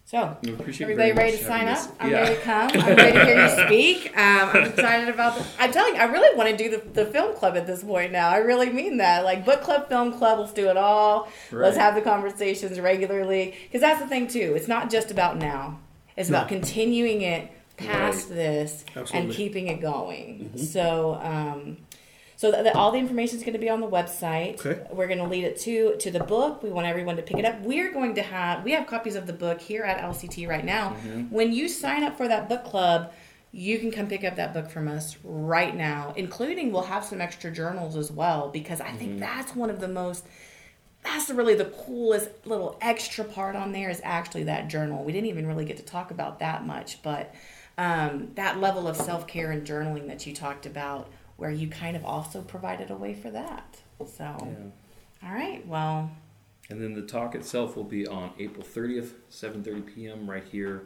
[0.05, 1.95] So, everybody ready to sign having up?
[2.01, 2.17] I'm yeah.
[2.19, 2.69] ready to come.
[2.73, 4.17] I'm ready to hear you speak.
[4.17, 5.45] Um, I'm excited about the.
[5.57, 8.11] I'm telling you, I really want to do the, the film club at this point
[8.11, 8.29] now.
[8.29, 9.23] I really mean that.
[9.23, 10.39] Like book club, film club.
[10.39, 11.29] Let's do it all.
[11.53, 13.55] Let's have the conversations regularly.
[13.63, 14.53] Because that's the thing too.
[14.57, 15.79] It's not just about now.
[16.17, 16.57] It's about No.
[16.57, 17.49] continuing it
[17.85, 18.35] past Right.
[18.35, 20.49] this and keeping it going.
[20.53, 20.57] Mm-hmm.
[20.57, 21.77] So, um,
[22.35, 24.65] so that, that all the information is going to be on the website.
[24.65, 24.85] Okay.
[24.91, 26.63] We're going to lead it to to the book.
[26.63, 27.61] We want everyone to pick it up.
[27.61, 30.89] We're going to have we have copies of the book here at LCT right now.
[30.89, 31.21] Mm-hmm.
[31.33, 33.13] When you sign up for that book club,
[33.51, 36.13] you can come pick up that book from us right now.
[36.17, 39.19] Including we'll have some extra journals as well because I think mm-hmm.
[39.19, 40.25] that's one of the most
[41.03, 45.03] that's really the coolest little extra part on there is actually that journal.
[45.03, 47.33] We didn't even really get to talk about that much, but
[47.77, 51.95] um, that level of self care and journaling that you talked about, where you kind
[51.95, 53.77] of also provided a way for that.
[54.05, 55.27] So, Yeah.
[55.27, 56.11] all right, well,
[56.69, 60.29] And then the talk itself will be on April 30th, 7:30 p.m.
[60.29, 60.85] right here,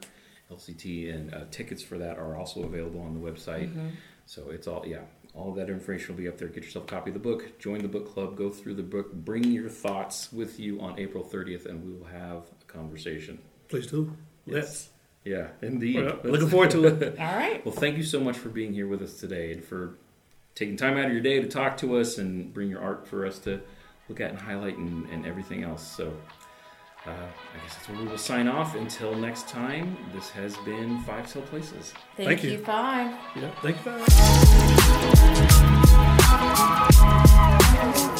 [0.51, 3.69] LCT, and uh, tickets for that are also available on the website.
[3.69, 3.89] Mm-hmm.
[4.25, 5.01] So it's all yeah,
[5.33, 6.47] all that information will be up there.
[6.47, 9.13] Get yourself a copy of the book, join the book club, go through the book,
[9.13, 13.39] bring your thoughts with you on April 30th, and we will have a conversation.
[13.67, 14.13] Please do.
[14.45, 14.89] Yes.
[15.27, 15.97] Yeah, indeed.
[15.97, 17.19] Well, looking forward to it.
[17.19, 17.65] all right.
[17.65, 19.97] Well, thank you so much for being here with us today and for
[20.55, 23.25] taking time out of your day to talk to us and bring your art for
[23.25, 23.59] us to
[24.07, 25.85] look at and highlight and, and everything else.
[25.85, 26.13] So,
[27.05, 28.75] uh, I guess that's where we will sign off.
[28.75, 31.93] Until next time, this has been Five Till Places.
[32.15, 32.51] Thank, Thank you.
[32.51, 32.59] you.
[32.59, 33.13] Five.
[33.35, 33.51] Yeah.
[33.61, 33.83] Thank you.
[37.83, 38.13] Val.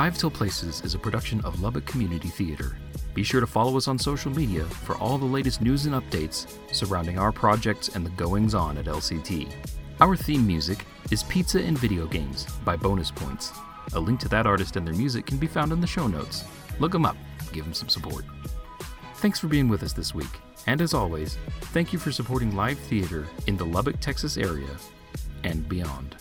[0.00, 2.78] Five Till Places is a production of Lubbock Community Theater.
[3.12, 6.56] Be sure to follow us on social media for all the latest news and updates
[6.72, 9.52] surrounding our projects and the goings on at LCT.
[10.00, 13.52] Our theme music is Pizza and Video Games by Bonus Points.
[13.92, 16.44] A link to that artist and their music can be found in the show notes.
[16.78, 17.18] Look them up,
[17.52, 18.24] give them some support.
[19.16, 20.32] Thanks for being with us this week,
[20.66, 21.36] and as always,
[21.74, 24.78] thank you for supporting live theater in the Lubbock, Texas area
[25.44, 26.16] and beyond.